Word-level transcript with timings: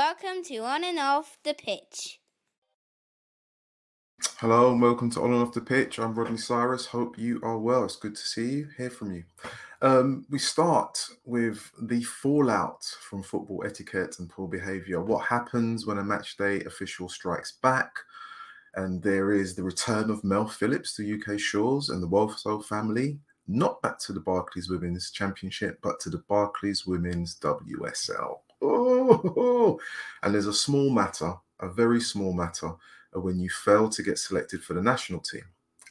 Welcome 0.00 0.42
to 0.44 0.56
On 0.60 0.82
and 0.82 0.98
Off 0.98 1.36
the 1.44 1.52
Pitch. 1.52 2.20
Hello 4.38 4.72
and 4.72 4.80
welcome 4.80 5.10
to 5.10 5.20
On 5.20 5.30
and 5.30 5.42
Off 5.42 5.52
the 5.52 5.60
Pitch. 5.60 5.98
I'm 5.98 6.14
Rodney 6.14 6.38
Cyrus. 6.38 6.86
Hope 6.86 7.18
you 7.18 7.38
are 7.42 7.58
well. 7.58 7.84
It's 7.84 7.96
good 7.96 8.16
to 8.16 8.22
see 8.22 8.48
you, 8.48 8.68
hear 8.78 8.88
from 8.88 9.12
you. 9.12 9.24
Um, 9.82 10.24
we 10.30 10.38
start 10.38 11.06
with 11.26 11.70
the 11.82 12.02
fallout 12.02 12.82
from 13.10 13.22
football 13.22 13.62
etiquette 13.66 14.20
and 14.20 14.30
poor 14.30 14.48
behaviour. 14.48 15.02
What 15.02 15.26
happens 15.26 15.84
when 15.86 15.98
a 15.98 16.02
match 16.02 16.38
day 16.38 16.62
official 16.62 17.10
strikes 17.10 17.52
back? 17.62 17.92
And 18.76 19.02
there 19.02 19.32
is 19.34 19.54
the 19.54 19.64
return 19.64 20.08
of 20.08 20.24
Mel 20.24 20.48
Phillips 20.48 20.96
to 20.96 21.20
UK 21.20 21.38
shores 21.38 21.90
and 21.90 22.02
the 22.02 22.08
Woso 22.08 22.64
family, 22.64 23.18
not 23.46 23.82
back 23.82 23.98
to 23.98 24.14
the 24.14 24.20
Barclays 24.20 24.70
Women's 24.70 25.10
Championship, 25.10 25.78
but 25.82 26.00
to 26.00 26.08
the 26.08 26.24
Barclays 26.26 26.86
Women's 26.86 27.38
WSL. 27.38 28.38
Oh, 28.62 29.80
and 30.22 30.34
there's 30.34 30.46
a 30.46 30.52
small 30.52 30.90
matter, 30.90 31.34
a 31.60 31.68
very 31.68 32.00
small 32.00 32.32
matter, 32.32 32.72
uh, 33.14 33.20
when 33.20 33.38
you 33.38 33.48
fail 33.48 33.88
to 33.88 34.02
get 34.02 34.18
selected 34.18 34.62
for 34.62 34.74
the 34.74 34.82
national 34.82 35.20
team. 35.20 35.44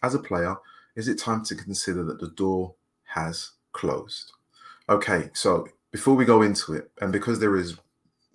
As 0.04 0.16
a 0.16 0.20
player, 0.20 0.56
is 0.96 1.08
it 1.08 1.20
time 1.20 1.44
to 1.46 1.56
consider 1.56 2.04
that 2.06 2.20
the 2.20 2.30
door 2.30 2.74
has 3.06 3.52
closed? 3.74 4.34
Okay, 4.88 5.30
so 5.34 5.68
before 5.92 6.16
we 6.16 6.26
go 6.26 6.42
into 6.42 6.74
it, 6.74 6.92
and 7.02 7.12
because 7.12 7.40
there 7.40 7.58
is 7.58 7.78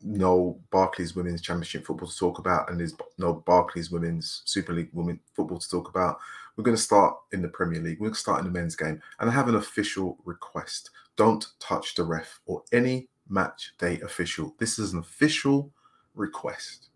no 0.02 0.60
Barclays 0.70 1.16
Women's 1.16 1.40
Championship 1.40 1.86
football 1.86 2.08
to 2.08 2.16
talk 2.16 2.38
about, 2.38 2.70
and 2.70 2.78
there's 2.78 2.94
no 3.18 3.32
Barclays 3.32 3.90
Women's 3.90 4.42
Super 4.44 4.72
League 4.72 4.90
Women 4.92 5.18
football 5.34 5.58
to 5.58 5.70
talk 5.70 5.88
about, 5.88 6.18
we're 6.56 6.64
going 6.64 6.76
to 6.76 6.82
start 6.82 7.16
in 7.32 7.42
the 7.42 7.48
Premier 7.48 7.80
League. 7.80 7.98
We're 7.98 8.08
going 8.08 8.14
to 8.14 8.20
start 8.20 8.38
in 8.40 8.44
the 8.44 8.58
men's 8.58 8.76
game, 8.76 9.00
and 9.18 9.30
I 9.30 9.32
have 9.32 9.48
an 9.48 9.56
official 9.56 10.18
request: 10.24 10.90
don't 11.16 11.44
touch 11.58 11.94
the 11.94 12.04
ref 12.04 12.40
or 12.46 12.62
any 12.72 13.08
match 13.28 13.74
day 13.78 14.00
official. 14.00 14.54
This 14.58 14.78
is 14.78 14.92
an 14.92 14.98
official 15.00 15.72
request. 16.14 16.88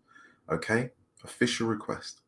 Okay, 0.51 0.89
official 1.23 1.67
request. 1.67 2.21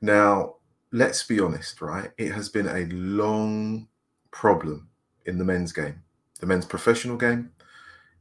Now, 0.00 0.56
let's 0.92 1.22
be 1.22 1.40
honest, 1.40 1.80
right? 1.80 2.10
It 2.18 2.32
has 2.32 2.48
been 2.48 2.68
a 2.68 2.86
long 2.94 3.88
problem 4.30 4.88
in 5.24 5.38
the 5.38 5.44
men's 5.44 5.72
game, 5.72 6.02
the 6.40 6.46
men's 6.46 6.66
professional 6.66 7.16
game, 7.16 7.50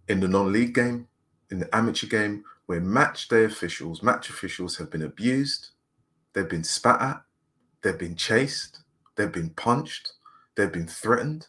in 0.07 0.19
the 0.19 0.27
non 0.27 0.51
league 0.51 0.73
game, 0.73 1.07
in 1.51 1.59
the 1.59 1.75
amateur 1.75 2.07
game, 2.07 2.43
where 2.65 2.81
match 2.81 3.27
day 3.27 3.43
officials, 3.43 4.01
match 4.01 4.29
officials 4.29 4.77
have 4.77 4.89
been 4.89 5.03
abused, 5.03 5.69
they've 6.33 6.49
been 6.49 6.63
spat 6.63 7.01
at, 7.01 7.21
they've 7.81 7.99
been 7.99 8.15
chased, 8.15 8.79
they've 9.15 9.31
been 9.31 9.51
punched, 9.51 10.13
they've 10.55 10.71
been 10.71 10.87
threatened, 10.87 11.47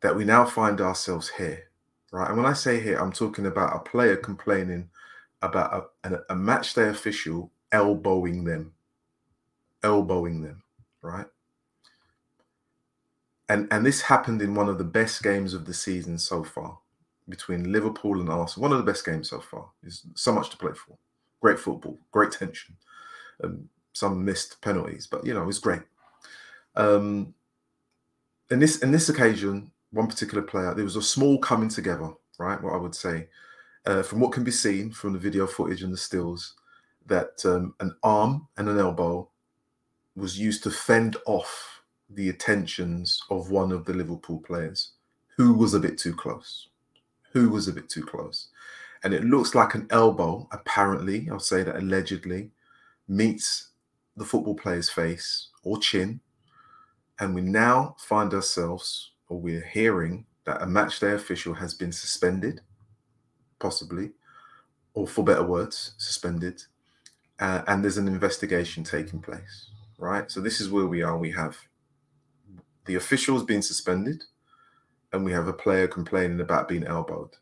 that 0.00 0.16
we 0.16 0.24
now 0.24 0.44
find 0.44 0.80
ourselves 0.80 1.30
here, 1.36 1.70
right? 2.14 2.28
And 2.28 2.36
when 2.36 2.46
I 2.46 2.52
say 2.52 2.80
here, 2.80 2.96
I'm 2.98 3.10
talking 3.10 3.44
about 3.44 3.74
a 3.74 3.80
player 3.80 4.16
complaining 4.16 4.88
about 5.42 5.90
a, 6.04 6.20
a 6.30 6.36
match 6.36 6.72
day 6.74 6.88
official 6.88 7.50
elbowing 7.72 8.44
them, 8.44 8.72
elbowing 9.82 10.40
them, 10.40 10.62
right? 11.02 11.26
And 13.48 13.66
and 13.72 13.84
this 13.84 14.02
happened 14.02 14.40
in 14.42 14.54
one 14.54 14.68
of 14.68 14.78
the 14.78 14.84
best 14.84 15.24
games 15.24 15.54
of 15.54 15.64
the 15.64 15.74
season 15.74 16.16
so 16.18 16.44
far 16.44 16.78
between 17.28 17.72
Liverpool 17.72 18.20
and 18.20 18.30
Arsenal. 18.30 18.62
One 18.62 18.72
of 18.72 18.78
the 18.78 18.90
best 18.90 19.04
games 19.04 19.28
so 19.28 19.40
far. 19.40 19.70
There's 19.82 20.06
so 20.14 20.32
much 20.32 20.50
to 20.50 20.56
play 20.56 20.72
for. 20.72 20.96
Great 21.40 21.58
football, 21.58 21.98
great 22.12 22.30
tension. 22.30 22.76
Um, 23.42 23.68
some 23.92 24.24
missed 24.24 24.62
penalties, 24.62 25.08
but 25.08 25.26
you 25.26 25.34
know, 25.34 25.42
it 25.42 25.46
was 25.46 25.58
great. 25.58 25.82
Um, 26.76 27.34
in 28.52 28.60
this 28.60 28.78
in 28.78 28.92
this 28.92 29.08
occasion, 29.08 29.72
one 29.94 30.08
particular 30.08 30.42
player, 30.42 30.74
there 30.74 30.84
was 30.84 30.96
a 30.96 31.02
small 31.02 31.38
coming 31.38 31.68
together, 31.68 32.10
right? 32.38 32.60
What 32.62 32.74
I 32.74 32.78
would 32.78 32.94
say, 32.94 33.28
uh, 33.86 34.02
from 34.02 34.20
what 34.20 34.32
can 34.32 34.44
be 34.44 34.50
seen 34.50 34.90
from 34.90 35.12
the 35.12 35.18
video 35.18 35.46
footage 35.46 35.82
and 35.82 35.92
the 35.92 35.96
stills, 35.96 36.54
that 37.06 37.44
um, 37.44 37.74
an 37.80 37.94
arm 38.02 38.48
and 38.56 38.68
an 38.68 38.78
elbow 38.78 39.28
was 40.16 40.38
used 40.38 40.62
to 40.64 40.70
fend 40.70 41.16
off 41.26 41.82
the 42.10 42.28
attentions 42.28 43.22
of 43.30 43.50
one 43.50 43.72
of 43.72 43.84
the 43.84 43.92
Liverpool 43.92 44.38
players 44.38 44.92
who 45.36 45.52
was 45.52 45.74
a 45.74 45.80
bit 45.80 45.98
too 45.98 46.14
close. 46.14 46.68
Who 47.32 47.48
was 47.48 47.68
a 47.68 47.72
bit 47.72 47.88
too 47.88 48.04
close. 48.04 48.48
And 49.02 49.12
it 49.12 49.24
looks 49.24 49.54
like 49.54 49.74
an 49.74 49.86
elbow, 49.90 50.48
apparently, 50.50 51.28
I'll 51.30 51.40
say 51.40 51.62
that 51.62 51.76
allegedly, 51.76 52.50
meets 53.08 53.70
the 54.16 54.24
football 54.24 54.54
player's 54.54 54.88
face 54.88 55.48
or 55.62 55.78
chin. 55.78 56.20
And 57.18 57.34
we 57.34 57.42
now 57.42 57.96
find 57.98 58.32
ourselves, 58.32 59.10
or 59.28 59.40
we're 59.40 59.64
hearing, 59.64 60.26
that 60.44 60.62
a 60.62 60.66
matchday 60.66 61.14
official 61.14 61.54
has 61.54 61.74
been 61.74 61.92
suspended, 61.92 62.60
possibly, 63.58 64.12
or 64.92 65.06
for 65.06 65.24
better 65.24 65.42
words, 65.42 65.94
suspended. 65.98 66.62
Uh, 67.40 67.62
and 67.66 67.82
there's 67.82 67.98
an 67.98 68.08
investigation 68.08 68.84
taking 68.84 69.20
place, 69.20 69.70
right? 69.98 70.30
So 70.30 70.40
this 70.40 70.60
is 70.60 70.70
where 70.70 70.86
we 70.86 71.02
are. 71.02 71.16
We 71.16 71.32
have 71.32 71.56
the 72.86 72.96
official 72.96 73.34
has 73.36 73.44
been 73.44 73.62
suspended, 73.62 74.24
and 75.12 75.24
we 75.24 75.32
have 75.32 75.48
a 75.48 75.52
player 75.52 75.88
complaining 75.88 76.40
about 76.40 76.68
being 76.68 76.84
elbowed. 76.84 77.36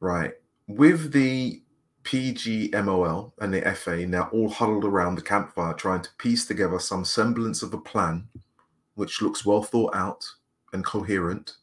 Right. 0.00 0.32
With 0.66 1.12
the 1.12 1.62
PGMOL 2.04 3.32
and 3.40 3.52
the 3.52 3.62
FA 3.74 4.06
now 4.06 4.28
all 4.32 4.48
huddled 4.48 4.84
around 4.84 5.16
the 5.16 5.22
campfire 5.22 5.74
trying 5.74 6.02
to 6.02 6.10
piece 6.18 6.46
together 6.46 6.78
some 6.78 7.04
semblance 7.04 7.62
of 7.62 7.74
a 7.74 7.78
plan 7.78 8.28
which 8.94 9.20
looks 9.20 9.44
well 9.44 9.62
thought 9.62 9.94
out 9.94 10.24
and 10.76 10.84
coherent 10.84 11.56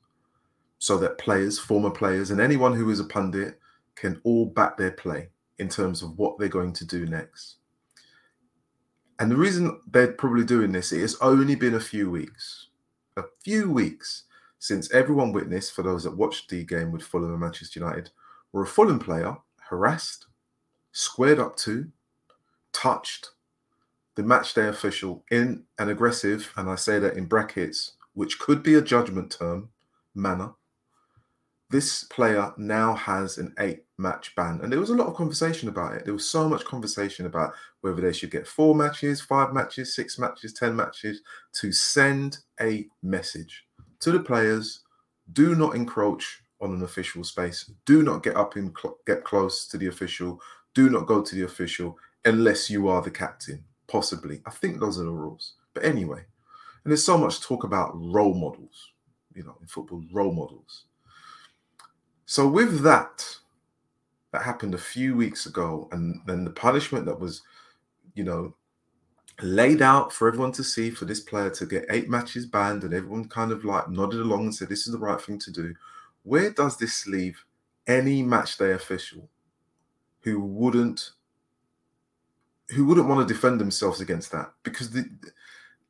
so 0.79 0.97
that 0.97 1.17
players, 1.17 1.57
former 1.57 1.91
players, 1.91 2.31
and 2.31 2.41
anyone 2.41 2.75
who 2.75 2.89
is 2.89 2.99
a 2.99 3.05
pundit 3.05 3.59
can 3.95 4.19
all 4.25 4.45
back 4.45 4.75
their 4.75 4.91
play 4.91 5.29
in 5.59 5.69
terms 5.69 6.01
of 6.01 6.17
what 6.17 6.37
they're 6.37 6.49
going 6.49 6.73
to 6.73 6.85
do 6.85 7.05
next. 7.05 7.55
And 9.19 9.31
the 9.31 9.37
reason 9.37 9.79
they're 9.89 10.11
probably 10.11 10.43
doing 10.43 10.73
this, 10.73 10.89
has 10.89 11.15
only 11.21 11.55
been 11.55 11.75
a 11.75 11.79
few 11.79 12.09
weeks, 12.09 12.67
a 13.15 13.23
few 13.43 13.71
weeks 13.71 14.23
since 14.59 14.91
everyone 14.91 15.31
witnessed, 15.31 15.73
for 15.73 15.83
those 15.83 16.03
that 16.03 16.17
watched 16.17 16.49
the 16.49 16.65
game 16.65 16.91
with 16.91 17.03
Fulham 17.03 17.31
and 17.31 17.39
Manchester 17.39 17.79
United, 17.79 18.09
where 18.51 18.63
a 18.63 18.67
Fulham 18.67 18.99
player 18.99 19.37
harassed, 19.69 20.25
squared 20.91 21.39
up 21.39 21.55
to, 21.57 21.87
touched 22.71 23.29
the 24.15 24.23
matchday 24.23 24.69
official 24.69 25.23
in 25.31 25.63
an 25.79 25.89
aggressive, 25.89 26.51
and 26.57 26.69
I 26.69 26.75
say 26.75 26.99
that 26.99 27.15
in 27.15 27.25
brackets, 27.25 27.93
which 28.13 28.39
could 28.39 28.63
be 28.63 28.75
a 28.75 28.81
judgment 28.81 29.31
term, 29.31 29.69
manner 30.15 30.53
this 31.73 32.03
player 32.03 32.53
now 32.55 32.93
has 32.93 33.39
an 33.39 33.51
eight 33.57 33.83
match 33.97 34.35
ban. 34.35 34.59
And 34.61 34.71
there 34.71 34.79
was 34.79 34.91
a 34.91 34.95
lot 34.95 35.07
of 35.07 35.15
conversation 35.15 35.69
about 35.69 35.95
it. 35.95 36.05
There 36.05 36.13
was 36.13 36.29
so 36.29 36.47
much 36.47 36.63
conversation 36.65 37.25
about 37.25 37.53
whether 37.81 37.99
they 37.99 38.13
should 38.13 38.29
get 38.29 38.47
four 38.47 38.75
matches, 38.75 39.21
five 39.21 39.53
matches, 39.53 39.95
six 39.95 40.19
matches, 40.19 40.53
10 40.53 40.75
matches 40.75 41.21
to 41.53 41.71
send 41.71 42.37
a 42.61 42.85
message 43.01 43.65
to 44.01 44.11
the 44.11 44.19
players 44.19 44.83
do 45.31 45.55
not 45.55 45.75
encroach 45.75 46.43
on 46.61 46.73
an 46.73 46.83
official 46.83 47.23
space. 47.23 47.71
Do 47.87 48.03
not 48.03 48.21
get 48.21 48.35
up 48.35 48.55
and 48.55 48.71
cl- 48.79 48.99
get 49.07 49.23
close 49.23 49.67
to 49.69 49.77
the 49.79 49.87
official. 49.87 50.39
Do 50.75 50.91
not 50.91 51.07
go 51.07 51.23
to 51.23 51.35
the 51.35 51.43
official 51.43 51.97
unless 52.23 52.69
you 52.69 52.87
are 52.87 53.01
the 53.01 53.09
captain, 53.09 53.63
possibly. 53.87 54.43
I 54.45 54.51
think 54.51 54.79
those 54.79 54.99
are 54.99 55.05
the 55.05 55.11
rules. 55.11 55.53
But 55.73 55.85
anyway, 55.85 56.25
and 56.83 56.91
there's 56.91 57.03
so 57.03 57.17
much 57.17 57.41
talk 57.41 57.63
about 57.63 57.91
role 57.95 58.33
models, 58.33 58.91
you 59.33 59.43
know, 59.43 59.55
in 59.61 59.67
football, 59.67 60.03
role 60.11 60.33
models 60.33 60.85
so 62.25 62.47
with 62.47 62.81
that, 62.81 63.23
that 64.31 64.43
happened 64.43 64.73
a 64.73 64.79
few 64.79 65.15
weeks 65.15 65.45
ago, 65.45 65.87
and 65.91 66.21
then 66.25 66.43
the 66.43 66.49
punishment 66.49 67.05
that 67.05 67.19
was, 67.19 67.41
you 68.15 68.23
know, 68.23 68.55
laid 69.41 69.81
out 69.81 70.13
for 70.13 70.27
everyone 70.27 70.51
to 70.53 70.63
see 70.63 70.89
for 70.89 71.05
this 71.05 71.19
player 71.19 71.49
to 71.51 71.65
get 71.65 71.85
eight 71.89 72.09
matches 72.09 72.45
banned, 72.45 72.83
and 72.83 72.93
everyone 72.93 73.27
kind 73.27 73.51
of 73.51 73.65
like 73.65 73.89
nodded 73.89 74.19
along 74.21 74.45
and 74.45 74.55
said 74.55 74.69
this 74.69 74.87
is 74.87 74.93
the 74.93 74.99
right 74.99 75.21
thing 75.21 75.37
to 75.39 75.51
do. 75.51 75.75
Where 76.23 76.51
does 76.51 76.77
this 76.77 77.05
leave 77.05 77.43
any 77.85 78.23
matchday 78.23 78.73
official 78.73 79.29
who 80.21 80.39
wouldn't 80.39 81.11
who 82.69 82.85
wouldn't 82.85 83.07
want 83.07 83.27
to 83.27 83.31
defend 83.31 83.59
themselves 83.59 83.99
against 83.99 84.31
that? 84.31 84.53
Because 84.63 84.89
the 84.89 85.07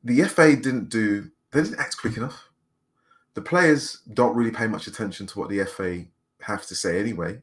the 0.03 0.23
FA 0.23 0.55
didn't 0.55 0.89
do 0.89 1.31
they 1.51 1.61
didn't 1.61 1.79
act 1.79 1.97
quick 1.97 2.17
enough. 2.17 2.49
The 3.35 3.41
players 3.41 4.01
don't 4.13 4.35
really 4.35 4.51
pay 4.51 4.67
much 4.67 4.87
attention 4.87 5.27
to 5.27 5.39
what 5.39 5.49
the 5.49 5.63
FA 5.65 6.05
have 6.41 6.65
to 6.67 6.75
say 6.75 6.99
anyway. 6.99 7.41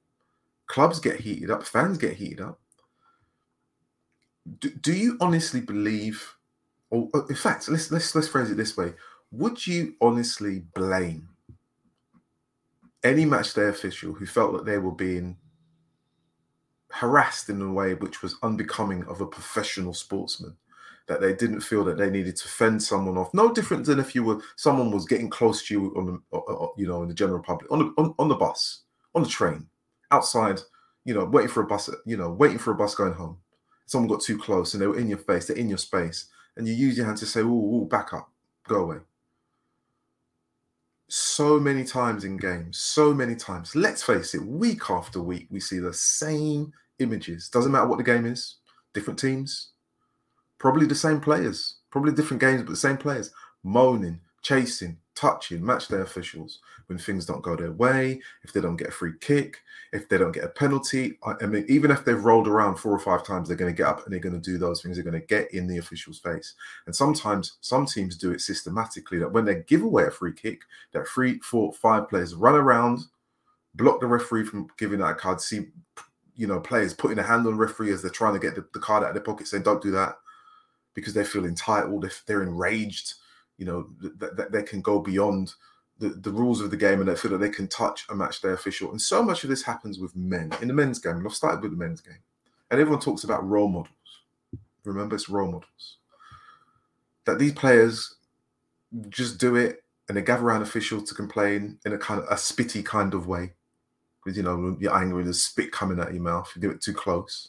Clubs 0.67 1.01
get 1.01 1.21
heated 1.21 1.51
up, 1.51 1.65
fans 1.65 1.99
get 1.99 2.15
heated 2.15 2.41
up. 2.41 2.61
Do, 4.59 4.71
do 4.71 4.93
you 4.93 5.17
honestly 5.21 5.61
believe, 5.61 6.35
or 6.91 7.09
uh, 7.15 7.27
in 7.27 7.35
fact, 7.35 7.69
let's 7.69 7.91
let's 7.91 8.15
let's 8.15 8.29
phrase 8.29 8.51
it 8.51 8.57
this 8.57 8.77
way: 8.77 8.95
Would 9.33 9.67
you 9.67 9.95
honestly 10.01 10.65
blame 10.75 11.29
any 13.03 13.25
matchday 13.25 13.69
official 13.69 14.13
who 14.13 14.27
felt 14.27 14.53
that 14.53 14.65
they 14.67 14.79
were 14.79 14.93
being 14.93 15.37
harassed 16.91 17.49
in 17.49 17.63
a 17.63 17.73
way 17.73 17.95
which 17.95 18.23
was 18.23 18.37
unbecoming 18.43 19.05
of 19.05 19.21
a 19.21 19.27
professional 19.27 19.95
sportsman? 19.95 20.57
That 21.11 21.21
they 21.21 21.35
didn't 21.35 21.61
feel 21.61 21.83
that 21.83 21.99
they 21.99 22.09
needed 22.09 22.37
to 22.37 22.47
fend 22.47 22.81
someone 22.81 23.19
off. 23.19 23.35
No 23.35 23.53
different 23.53 23.85
than 23.85 23.99
if 23.99 24.15
you 24.15 24.23
were 24.23 24.41
someone 24.55 24.93
was 24.93 25.07
getting 25.07 25.29
close 25.29 25.67
to 25.67 25.75
you 25.75 25.93
on 25.97 26.07
the, 26.07 26.23
uh, 26.33 26.41
uh, 26.49 26.65
uh, 26.67 26.69
you 26.77 26.87
know, 26.87 27.03
in 27.03 27.09
the 27.09 27.15
general 27.15 27.43
public 27.43 27.71
on 27.73 27.81
the 27.81 27.93
on, 27.99 28.15
on 28.21 28.29
the 28.29 28.37
bus 28.37 28.83
on 29.17 29.25
the 29.25 29.29
train, 29.29 29.67
outside, 30.13 30.61
you 31.05 31.13
know, 31.13 31.25
waiting 31.25 31.51
for 31.51 31.65
a 31.65 31.67
bus, 31.67 31.91
you 32.07 32.17
know, 32.17 32.31
waiting 32.31 32.59
for 32.59 32.71
a 32.71 32.77
bus 32.77 32.95
going 32.95 33.13
home. 33.13 33.37
Someone 33.87 34.09
got 34.09 34.21
too 34.21 34.39
close 34.39 34.73
and 34.73 34.81
they 34.81 34.87
were 34.87 35.01
in 35.01 35.09
your 35.09 35.19
face, 35.19 35.49
they're 35.49 35.57
in 35.57 35.69
your 35.69 35.79
space, 35.79 36.27
and 36.57 36.69
you 36.69 36.75
use 36.75 36.97
your 36.97 37.07
hand 37.07 37.19
to 37.19 37.27
say, 37.27 37.41
"Oh, 37.43 37.89
back 37.91 38.15
up, 38.15 38.31
go 38.69 38.85
away." 38.85 38.99
So 41.09 41.59
many 41.59 41.83
times 41.83 42.23
in 42.23 42.37
games, 42.37 42.79
so 42.79 43.13
many 43.13 43.35
times. 43.35 43.75
Let's 43.75 44.05
face 44.05 44.33
it, 44.37 44.47
week 44.47 44.89
after 44.89 45.21
week, 45.21 45.49
we 45.51 45.59
see 45.59 45.81
the 45.81 45.93
same 45.93 46.73
images. 47.01 47.49
Doesn't 47.49 47.73
matter 47.73 47.89
what 47.89 47.99
the 47.99 48.05
game 48.05 48.27
is, 48.27 48.59
different 48.95 49.19
teams, 49.19 49.71
probably 50.61 50.87
the 50.87 50.95
same 50.95 51.21
players, 51.21 51.77
probably 51.91 52.13
different 52.13 52.41
games, 52.41 52.63
but 52.63 52.71
the 52.71 52.77
same 52.77 52.99
players 52.99 53.33
moaning, 53.65 54.21
chasing, 54.43 54.97
touching 55.17 55.65
match 55.65 55.89
day 55.89 56.01
officials 56.01 56.61
when 56.87 56.99
things 56.99 57.27
don't 57.27 57.43
go 57.43 57.57
their 57.57 57.73
way, 57.73 58.21
if 58.43 58.53
they 58.53 58.61
don't 58.61 58.77
get 58.77 58.89
a 58.89 58.93
free 58.93 59.13
kick, 59.21 59.59
if 59.93 60.09
they 60.09 60.19
don't 60.19 60.33
get 60.33 60.45
a 60.45 60.49
penalty. 60.49 61.19
I 61.25 61.47
mean, 61.47 61.65
even 61.69 61.91
if 61.91 62.05
they've 62.05 62.25
rolled 62.25 62.47
around 62.47 62.77
four 62.77 62.93
or 62.93 62.99
five 62.99 63.25
times, 63.25 63.49
they're 63.49 63.57
going 63.57 63.73
to 63.73 63.77
get 63.77 63.89
up 63.89 64.05
and 64.05 64.13
they're 64.13 64.21
going 64.21 64.41
to 64.41 64.51
do 64.51 64.59
those 64.59 64.83
things. 64.83 64.97
They're 64.97 65.05
going 65.05 65.21
to 65.21 65.27
get 65.27 65.53
in 65.53 65.67
the 65.67 65.79
official's 65.79 66.19
face. 66.19 66.55
And 66.87 66.95
sometimes 66.95 67.57
some 67.61 67.87
teams 67.87 68.17
do 68.17 68.33
it 68.33 68.41
systematically 68.41 69.19
that 69.19 69.33
when 69.33 69.45
they 69.45 69.63
give 69.67 69.83
away 69.83 70.05
a 70.05 70.11
free 70.11 70.33
kick, 70.33 70.63
that 70.93 71.09
three, 71.09 71.39
four, 71.41 71.73
five 71.73 72.09
players 72.09 72.35
run 72.35 72.55
around, 72.55 73.01
block 73.75 74.01
the 74.01 74.07
referee 74.07 74.45
from 74.45 74.69
giving 74.79 75.01
that 75.01 75.19
card, 75.19 75.41
see 75.41 75.69
you 76.35 76.47
know, 76.47 76.61
players 76.61 76.95
putting 76.95 77.19
a 77.19 77.23
hand 77.23 77.47
on 77.47 77.59
referee 77.59 77.93
as 77.93 78.01
they're 78.01 78.11
trying 78.11 78.33
to 78.33 78.41
get 78.41 78.55
the, 78.55 78.65
the 78.73 78.81
card 78.81 79.03
out 79.03 79.11
of 79.11 79.15
their 79.15 79.23
pocket, 79.23 79.47
saying, 79.47 79.63
don't 79.63 79.83
do 79.83 79.91
that 79.91 80.17
because 80.95 81.15
they 81.15 81.25
feel 81.25 81.45
entitled, 81.45 82.05
if 82.05 82.23
they're 82.27 82.43
enraged, 82.43 83.15
you 83.59 83.67
know, 83.67 83.91
that, 84.01 84.53
they 84.53 84.63
can 84.63 84.81
go 84.81 85.01
beyond 85.01 85.55
the, 85.99 86.09
the 86.09 86.31
rules 86.31 86.61
of 86.61 86.71
the 86.71 86.77
game 86.77 87.01
and 87.01 87.09
they 87.09 87.15
feel 87.15 87.31
that 87.33 87.39
they 87.39 87.51
can 87.51 87.69
touch 87.69 88.07
a 88.09 88.15
match 88.15 88.41
day 88.41 88.51
official. 88.51 88.91
And 88.91 89.01
so 89.01 89.23
much 89.23 89.45
of 89.45 89.51
this 89.51 89.63
happens 89.63 89.99
with 89.99 90.17
men 90.17 90.51
in 90.63 90.69
the 90.69 90.75
men's 90.75 90.99
game. 90.99 91.17
And 91.17 91.27
I've 91.27 91.35
started 91.35 91.63
with 91.63 91.73
the 91.73 91.77
men's 91.77 92.01
game. 92.01 92.19
And 92.71 92.81
everyone 92.81 93.01
talks 93.01 93.25
about 93.25 93.47
role 93.47 93.69
models. 93.69 93.95
Remember, 94.85 95.15
it's 95.15 95.29
role 95.29 95.53
models. 95.53 95.99
That 97.27 97.39
these 97.39 97.53
players 97.53 98.17
just 99.11 99.39
do 99.39 99.57
it 99.57 99.85
and 100.09 100.17
they 100.17 100.23
gather 100.23 100.45
around 100.45 100.63
officials 100.63 101.09
to 101.09 101.15
complain 101.15 101.79
in 101.85 101.93
a 101.93 101.99
kind 101.99 102.21
of 102.21 102.27
a 102.29 102.35
spitty 102.35 102.85
kind 102.85 103.15
of 103.15 103.27
way. 103.27 103.53
Because 104.25 104.37
you 104.37 104.43
know, 104.43 104.77
you're 104.81 104.97
angry, 104.97 105.23
there's 105.23 105.43
spit 105.43 105.71
coming 105.71 106.01
out 106.01 106.09
of 106.09 106.15
your 106.15 106.23
mouth, 106.23 106.51
you 106.55 106.63
do 106.63 106.71
it 106.71 106.81
too 106.81 106.93
close. 106.93 107.49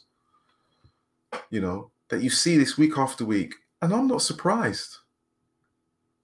You 1.50 1.60
know, 1.60 1.90
that 2.12 2.22
you 2.22 2.28
see 2.28 2.58
this 2.58 2.76
week 2.76 2.98
after 2.98 3.24
week. 3.24 3.54
And 3.80 3.90
I'm 3.90 4.06
not 4.06 4.20
surprised. 4.20 4.98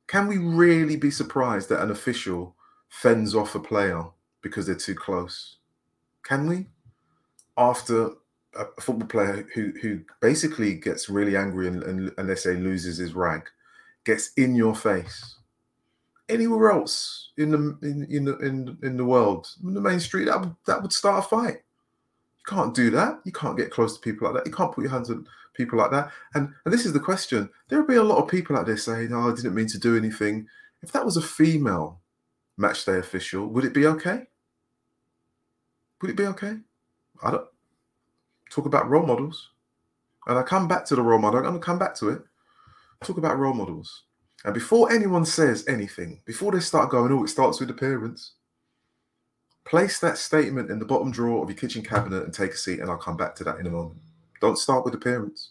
Can 0.07 0.27
we 0.27 0.37
really 0.37 0.97
be 0.97 1.11
surprised 1.11 1.71
that 1.71 1.83
an 1.83 1.91
official 1.91 2.55
fends 2.91 3.35
off 3.35 3.55
a 3.55 3.61
player 3.61 4.05
because 4.43 4.67
they're 4.67 4.75
too 4.75 4.95
close? 4.95 5.57
Can 6.23 6.47
we? 6.47 6.67
After 7.57 8.11
a 8.55 8.67
football 8.83 9.09
player 9.09 9.49
who 9.55 9.73
who 9.81 10.01
basically 10.21 10.75
gets 10.75 11.09
really 11.09 11.39
angry 11.39 11.69
and, 11.69 11.83
and, 11.83 12.13
and 12.19 12.29
they 12.29 12.35
say 12.35 12.55
loses 12.55 12.99
his 12.99 13.15
rag, 13.15 13.49
gets 14.05 14.33
in 14.35 14.55
your 14.55 14.75
face. 14.75 15.37
Anywhere 16.29 16.71
else 16.71 17.31
in 17.39 17.51
the 17.51 17.79
in 17.81 18.07
in 18.11 18.25
the 18.27 18.37
in, 18.41 18.77
in 18.83 18.97
the 18.99 19.07
world, 19.07 19.49
in 19.65 19.73
the 19.73 19.81
main 19.81 20.01
street, 20.01 20.27
that 20.27 20.39
would, 20.39 20.55
that 20.67 20.83
would 20.83 20.93
start 20.93 21.25
a 21.25 21.29
fight. 21.29 21.63
Can't 22.49 22.75
do 22.75 22.89
that. 22.91 23.21
You 23.25 23.33
can't 23.33 23.59
get 23.59 23.71
close 23.71 23.95
to 23.95 24.01
people 24.01 24.27
like 24.27 24.35
that. 24.35 24.49
You 24.49 24.57
can't 24.57 24.73
put 24.73 24.83
your 24.83 24.91
hands 24.91 25.11
on 25.11 25.27
people 25.53 25.79
like 25.79 25.91
that. 25.91 26.11
And, 26.35 26.55
and 26.65 26.73
this 26.73 26.87
is 26.87 26.95
the 26.95 27.01
question 27.01 27.51
there'll 27.69 27.87
be 27.87 27.97
a 27.97 28.03
lot 28.03 28.23
of 28.23 28.31
people 28.31 28.57
out 28.57 28.65
there 28.65 28.79
saying, 28.79 29.13
Oh, 29.13 29.31
I 29.31 29.35
didn't 29.35 29.55
mean 29.55 29.67
to 29.67 29.79
do 29.79 29.99
anything. 29.99 30.47
If 30.83 30.93
that 30.93 31.05
was 31.05 31.19
a 31.19 31.23
female 31.23 32.01
match 32.57 32.87
day 32.87 32.97
official, 32.97 33.47
would 33.49 33.67
it 33.67 33.75
be 33.75 33.87
okay? 33.87 34.23
Would 36.01 36.11
it 36.11 36.17
be 36.17 36.25
okay? 36.27 36.57
I 37.23 37.33
don't 37.33 37.47
talk 38.51 38.65
about 38.65 38.89
role 38.89 39.05
models. 39.05 39.51
And 40.27 40.39
I 40.39 40.43
come 40.43 40.69
back 40.69 40.87
to 40.87 40.97
the 40.97 41.03
role 41.03 41.19
model. 41.19 41.41
I'm 41.41 41.45
going 41.45 41.61
to 41.61 41.67
come 41.67 41.79
back 41.79 41.95
to 41.97 42.09
it. 42.09 42.23
Talk 43.05 43.19
about 43.19 43.39
role 43.39 43.55
models. 43.55 44.05
And 44.45 44.55
before 44.55 44.91
anyone 44.91 45.27
says 45.27 45.67
anything, 45.69 46.23
before 46.25 46.53
they 46.53 46.61
start 46.61 46.91
going, 46.91 47.13
oh, 47.13 47.25
it 47.25 47.29
starts 47.29 47.61
with 47.61 47.71
appearance, 47.71 48.35
place 49.69 49.99
that 50.01 50.17
statement 50.17 50.71
in 50.71 50.79
the 50.79 50.85
bottom 50.85 51.11
drawer 51.11 51.43
of 51.43 51.51
your 51.51 51.59
kitchen 51.59 51.83
cabinet 51.83 52.25
and 52.25 52.33
take 52.33 52.53
a 52.53 52.57
seat, 52.57 52.81
and 52.81 52.91
I'll 52.91 52.97
come 52.97 53.17
back 53.17 53.35
to 53.37 53.45
that 53.45 53.59
in 53.59 53.67
a 53.67 53.71
moment. 53.71 54.01
Don't 54.41 54.59
start 54.59 54.85
with 54.85 54.95
appearance. 54.95 55.51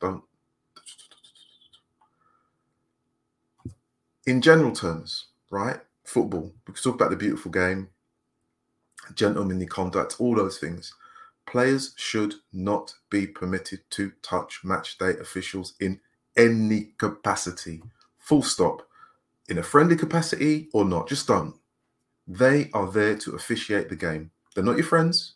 Don't. 0.00 0.22
In 4.26 4.42
general 4.42 4.72
terms, 4.72 5.26
right? 5.50 5.80
Football, 6.04 6.52
we 6.66 6.74
can 6.74 6.82
talk 6.82 6.96
about 6.96 7.10
the 7.10 7.16
beautiful 7.16 7.50
game, 7.50 7.88
gentlemanly 9.14 9.66
conduct, 9.66 10.16
all 10.20 10.34
those 10.34 10.58
things. 10.58 10.92
Players 11.46 11.94
should 11.96 12.34
not 12.52 12.94
be 13.10 13.26
permitted 13.26 13.80
to 13.90 14.12
touch 14.22 14.60
match 14.62 14.98
day 14.98 15.12
officials 15.20 15.74
in 15.80 16.00
any 16.36 16.92
capacity. 16.98 17.82
Full 18.18 18.42
stop. 18.42 18.86
In 19.48 19.58
a 19.58 19.62
friendly 19.62 19.96
capacity 19.96 20.68
or 20.72 20.84
not, 20.84 21.08
just 21.08 21.26
don't. 21.26 21.59
They 22.30 22.70
are 22.72 22.88
there 22.88 23.16
to 23.16 23.34
officiate 23.34 23.88
the 23.88 23.96
game. 23.96 24.30
They're 24.54 24.62
not 24.62 24.76
your 24.76 24.86
friends. 24.86 25.34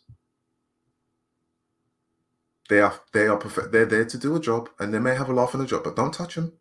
They 2.69 2.79
are 2.79 3.01
they 3.11 3.27
are 3.27 3.35
perfect. 3.35 3.73
They're 3.73 3.85
there 3.85 4.05
to 4.05 4.17
do 4.17 4.37
a 4.37 4.39
job, 4.39 4.69
and 4.79 4.93
they 4.93 4.99
may 4.99 5.13
have 5.13 5.27
a 5.27 5.33
laugh 5.33 5.53
on 5.53 5.59
the 5.59 5.67
job, 5.67 5.83
but 5.83 5.97
don't 5.97 6.13
touch 6.13 6.35
them. 6.35 6.53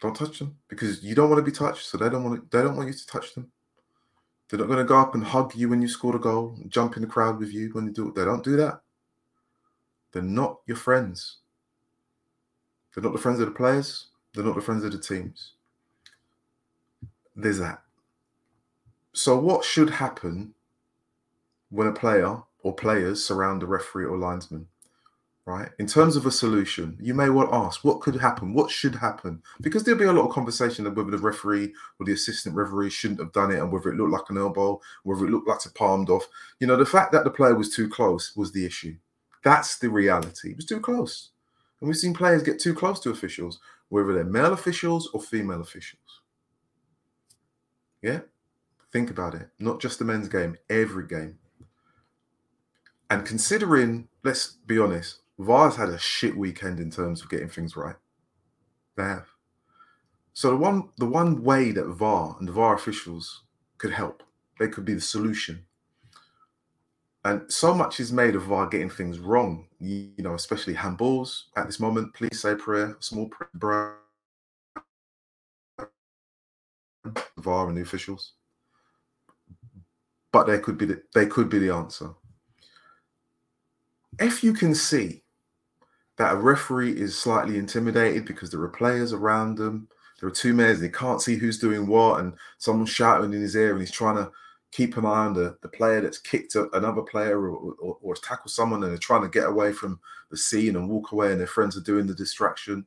Don't 0.00 0.16
touch 0.16 0.40
them 0.40 0.56
because 0.66 1.04
you 1.04 1.14
don't 1.14 1.30
want 1.30 1.38
to 1.38 1.48
be 1.48 1.56
touched, 1.56 1.86
so 1.86 1.96
they 1.96 2.08
don't 2.08 2.24
want 2.24 2.50
to, 2.50 2.58
they 2.58 2.64
don't 2.64 2.76
want 2.76 2.88
you 2.88 2.94
to 2.94 3.06
touch 3.06 3.34
them. 3.34 3.52
They're 4.48 4.58
not 4.58 4.66
going 4.66 4.80
to 4.80 4.84
go 4.84 4.98
up 4.98 5.14
and 5.14 5.22
hug 5.22 5.54
you 5.54 5.68
when 5.68 5.80
you 5.80 5.88
score 5.88 6.16
a 6.16 6.18
goal, 6.18 6.58
jump 6.66 6.96
in 6.96 7.02
the 7.02 7.08
crowd 7.08 7.38
with 7.38 7.52
you 7.54 7.70
when 7.74 7.86
you 7.86 7.92
do. 7.92 8.12
They 8.14 8.24
don't 8.24 8.42
do 8.42 8.56
that. 8.56 8.80
They're 10.10 10.20
not 10.20 10.58
your 10.66 10.76
friends. 10.76 11.38
They're 12.92 13.04
not 13.04 13.12
the 13.12 13.20
friends 13.20 13.38
of 13.38 13.46
the 13.46 13.52
players. 13.52 14.08
They're 14.34 14.44
not 14.44 14.56
the 14.56 14.60
friends 14.60 14.82
of 14.82 14.90
the 14.90 14.98
teams. 14.98 15.52
There's 17.36 17.60
that. 17.60 17.82
So, 19.12 19.38
what 19.38 19.64
should 19.64 19.90
happen 19.90 20.54
when 21.70 21.86
a 21.86 21.92
player 21.92 22.42
or 22.62 22.74
players 22.74 23.24
surround 23.24 23.62
the 23.62 23.66
referee 23.66 24.04
or 24.04 24.16
linesman? 24.16 24.68
right? 25.44 25.70
In 25.78 25.86
terms 25.86 26.14
of 26.16 26.24
a 26.26 26.30
solution, 26.30 26.96
you 27.00 27.14
may 27.14 27.28
well 27.28 27.52
ask, 27.52 27.84
what 27.84 28.00
could 28.00 28.14
happen? 28.16 28.54
What 28.54 28.70
should 28.70 28.94
happen? 28.94 29.42
Because 29.60 29.82
there'll 29.82 29.98
be 29.98 30.06
a 30.06 30.12
lot 30.12 30.28
of 30.28 30.34
conversation 30.34 30.86
of 30.86 30.96
whether 30.96 31.10
the 31.10 31.18
referee 31.18 31.72
or 31.98 32.06
the 32.06 32.12
assistant 32.12 32.54
referee 32.54 32.90
shouldn't 32.90 33.20
have 33.20 33.32
done 33.32 33.50
it 33.50 33.58
and 33.58 33.72
whether 33.72 33.90
it 33.90 33.96
looked 33.96 34.12
like 34.12 34.30
an 34.30 34.38
elbow, 34.38 34.80
whether 35.02 35.26
it 35.26 35.30
looked 35.30 35.48
like 35.48 35.64
it 35.66 35.74
palmed 35.74 36.10
off. 36.10 36.28
You 36.60 36.66
know, 36.68 36.76
the 36.76 36.86
fact 36.86 37.12
that 37.12 37.24
the 37.24 37.30
player 37.30 37.56
was 37.56 37.74
too 37.74 37.88
close 37.88 38.36
was 38.36 38.52
the 38.52 38.64
issue. 38.64 38.96
That's 39.42 39.78
the 39.78 39.90
reality. 39.90 40.50
It 40.50 40.56
was 40.56 40.66
too 40.66 40.80
close. 40.80 41.30
And 41.80 41.88
we've 41.88 41.96
seen 41.96 42.14
players 42.14 42.44
get 42.44 42.60
too 42.60 42.74
close 42.74 43.00
to 43.00 43.10
officials, 43.10 43.58
whether 43.88 44.12
they're 44.12 44.24
male 44.24 44.52
officials 44.52 45.10
or 45.12 45.20
female 45.20 45.60
officials. 45.60 46.20
Yeah? 48.00 48.20
Think 48.92 49.10
about 49.10 49.34
it. 49.34 49.48
Not 49.58 49.80
just 49.80 49.98
the 49.98 50.04
men's 50.04 50.28
game, 50.28 50.56
every 50.68 51.06
game. 51.06 51.38
And 53.10 53.26
considering, 53.26 54.08
let's 54.22 54.56
be 54.66 54.78
honest, 54.78 55.20
VAR's 55.38 55.76
had 55.76 55.88
a 55.88 55.98
shit 55.98 56.36
weekend 56.36 56.78
in 56.78 56.90
terms 56.90 57.22
of 57.22 57.30
getting 57.30 57.48
things 57.48 57.76
right. 57.76 57.96
They 58.96 59.04
have. 59.04 59.26
So 60.34 60.50
the 60.50 60.56
one 60.56 60.88
the 60.98 61.06
one 61.06 61.42
way 61.42 61.72
that 61.72 61.86
VAR 61.86 62.36
and 62.38 62.48
the 62.48 62.52
VAR 62.52 62.74
officials 62.74 63.42
could 63.78 63.92
help, 63.92 64.22
they 64.58 64.68
could 64.68 64.84
be 64.84 64.94
the 64.94 65.00
solution. 65.00 65.64
And 67.24 67.50
so 67.52 67.74
much 67.74 68.00
is 68.00 68.12
made 68.12 68.34
of 68.34 68.44
VAR 68.44 68.66
getting 68.66 68.90
things 68.90 69.18
wrong, 69.18 69.68
you, 69.78 70.10
know, 70.18 70.34
especially 70.34 70.74
handballs 70.74 71.42
at 71.56 71.66
this 71.66 71.78
moment. 71.78 72.14
Please 72.14 72.40
say 72.40 72.54
prayer, 72.54 72.96
small 72.98 73.28
prayer. 73.28 73.96
VAR 77.36 77.68
and 77.68 77.76
the 77.76 77.82
officials. 77.82 78.32
But 80.32 80.46
they 80.46 80.58
could 80.58 80.78
be 80.78 80.86
the, 80.86 81.02
they 81.14 81.26
could 81.26 81.48
be 81.48 81.58
the 81.58 81.74
answer. 81.74 82.10
If 84.18 84.42
you 84.42 84.52
can 84.52 84.74
see 84.74 85.22
that 86.16 86.34
a 86.34 86.36
referee 86.36 86.92
is 86.92 87.18
slightly 87.18 87.58
intimidated 87.58 88.24
because 88.24 88.50
there 88.50 88.60
are 88.62 88.68
players 88.68 89.12
around 89.12 89.56
them. 89.56 89.88
There 90.20 90.28
are 90.28 90.32
two 90.32 90.54
men, 90.54 90.70
and 90.70 90.82
he 90.82 90.88
can't 90.88 91.20
see 91.20 91.36
who's 91.36 91.58
doing 91.58 91.86
what, 91.86 92.20
and 92.20 92.34
someone's 92.58 92.90
shouting 92.90 93.32
in 93.32 93.40
his 93.40 93.56
ear, 93.56 93.72
and 93.72 93.80
he's 93.80 93.90
trying 93.90 94.16
to 94.16 94.30
keep 94.70 94.96
an 94.96 95.04
eye 95.04 95.26
on 95.26 95.34
the, 95.34 95.56
the 95.62 95.68
player 95.68 96.00
that's 96.00 96.18
kicked 96.18 96.54
another 96.54 97.02
player 97.02 97.38
or, 97.40 97.74
or, 97.74 97.98
or 98.00 98.14
tackled 98.14 98.50
someone, 98.50 98.82
and 98.82 98.92
they're 98.92 98.98
trying 98.98 99.22
to 99.22 99.28
get 99.28 99.48
away 99.48 99.72
from 99.72 99.98
the 100.30 100.36
scene 100.36 100.76
and 100.76 100.88
walk 100.88 101.12
away, 101.12 101.32
and 101.32 101.40
their 101.40 101.46
friends 101.46 101.76
are 101.76 101.82
doing 101.82 102.06
the 102.06 102.14
distraction. 102.14 102.86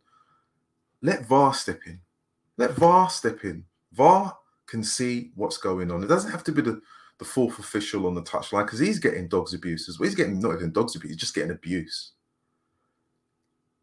Let 1.02 1.26
VAR 1.26 1.54
step 1.54 1.82
in. 1.86 2.00
Let 2.58 2.72
VAR 2.72 3.10
step 3.10 3.44
in. 3.44 3.66
VAR 3.92 4.38
can 4.66 4.84
see 4.84 5.32
what's 5.36 5.58
going 5.58 5.92
on. 5.92 6.04
It 6.04 6.08
doesn't 6.08 6.32
have 6.32 6.44
to 6.46 6.52
be 6.52 6.62
the, 6.62 6.82
the 7.18 7.26
fourth 7.26 7.60
official 7.60 8.08
on 8.08 8.16
the 8.16 8.22
touchline 8.22 8.66
because 8.66 8.80
he's 8.80 9.00
getting 9.00 9.28
dogs 9.28 9.54
abuse 9.54 9.88
as 9.88 10.00
well. 10.00 10.08
He's 10.08 10.16
getting 10.16 10.40
not 10.40 10.56
even 10.56 10.72
dogs 10.72 10.96
abuse, 10.96 11.12
he's 11.12 11.20
just 11.20 11.36
getting 11.36 11.52
abuse 11.52 12.12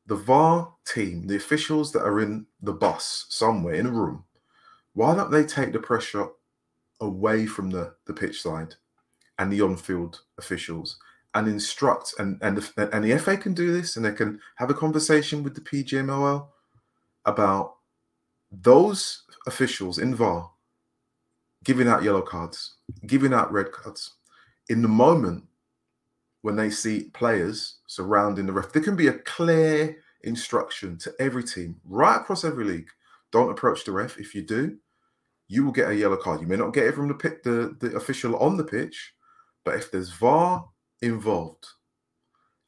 the 0.07 0.17
VAR 0.17 0.75
team, 0.85 1.27
the 1.27 1.37
officials 1.37 1.93
that 1.93 2.03
are 2.03 2.21
in 2.21 2.47
the 2.61 2.73
bus 2.73 3.27
somewhere 3.29 3.75
in 3.75 3.87
a 3.87 3.91
room, 3.91 4.25
why 4.95 5.15
don't 5.15 5.31
they 5.31 5.45
take 5.45 5.73
the 5.73 5.79
pressure 5.79 6.29
away 7.01 7.47
from 7.47 7.71
the, 7.71 7.95
the 8.07 8.13
pitch 8.13 8.43
side 8.43 8.75
and 9.39 9.53
the 9.53 9.61
on 9.61 9.77
field 9.77 10.21
officials 10.39 10.99
and 11.35 11.49
instruct, 11.49 12.13
and 12.19 12.39
and 12.43 12.59
the, 12.59 12.91
and 12.93 13.03
the 13.03 13.19
FA 13.19 13.39
can 13.39 13.55
do 13.55 13.73
this, 13.73 13.97
and 13.97 14.05
they 14.05 14.13
can 14.13 14.39
have 14.57 14.69
a 14.69 14.75
conversation 14.75 15.43
with 15.43 15.55
the 15.55 15.63
PGMOL 15.63 16.47
about 17.25 17.77
those 18.51 19.23
officials 19.47 19.99
in 19.99 20.15
VAR 20.15 20.51
giving 21.65 21.89
out 21.89 22.03
yellow 22.03 22.23
cards, 22.23 22.77
giving 23.07 23.33
out 23.33 23.53
red 23.53 23.73
cards. 23.73 24.17
In 24.69 24.83
the 24.83 24.89
moment 24.89 25.45
when 26.43 26.57
they 26.57 26.71
see 26.71 27.11
players 27.15 27.79
surrounding 27.87 28.47
the 28.47 28.53
ref, 28.53 28.73
there 28.73 28.83
can 28.83 28.97
be 28.97 29.09
a 29.09 29.19
clear 29.21 29.97
instruction 30.25 30.99
to 30.99 31.13
every 31.19 31.43
team 31.43 31.77
right 31.85 32.17
across 32.17 32.45
every 32.45 32.65
league. 32.65 32.89
Don't 33.31 33.51
approach 33.51 33.85
the 33.85 33.93
ref. 33.93 34.19
If 34.19 34.35
you 34.35 34.43
do, 34.43 34.77
you 35.49 35.65
will 35.65 35.73
get 35.73 35.91
a 35.91 35.95
yellow 35.95 36.17
card. 36.17 36.41
You 36.41 36.47
may 36.47 36.57
not 36.57 36.75
get 36.75 36.87
it 36.87 36.95
from 36.95 37.09
the 37.09 37.15
pit, 37.15 37.43
the, 37.43 37.77
the 37.81 37.95
official 37.97 38.37
on 38.37 38.57
the 38.57 38.65
pitch, 38.65 39.13
but 39.65 39.75
if 39.75 39.91
there's 39.91 40.13
VAR 40.13 40.69
involved 41.03 41.67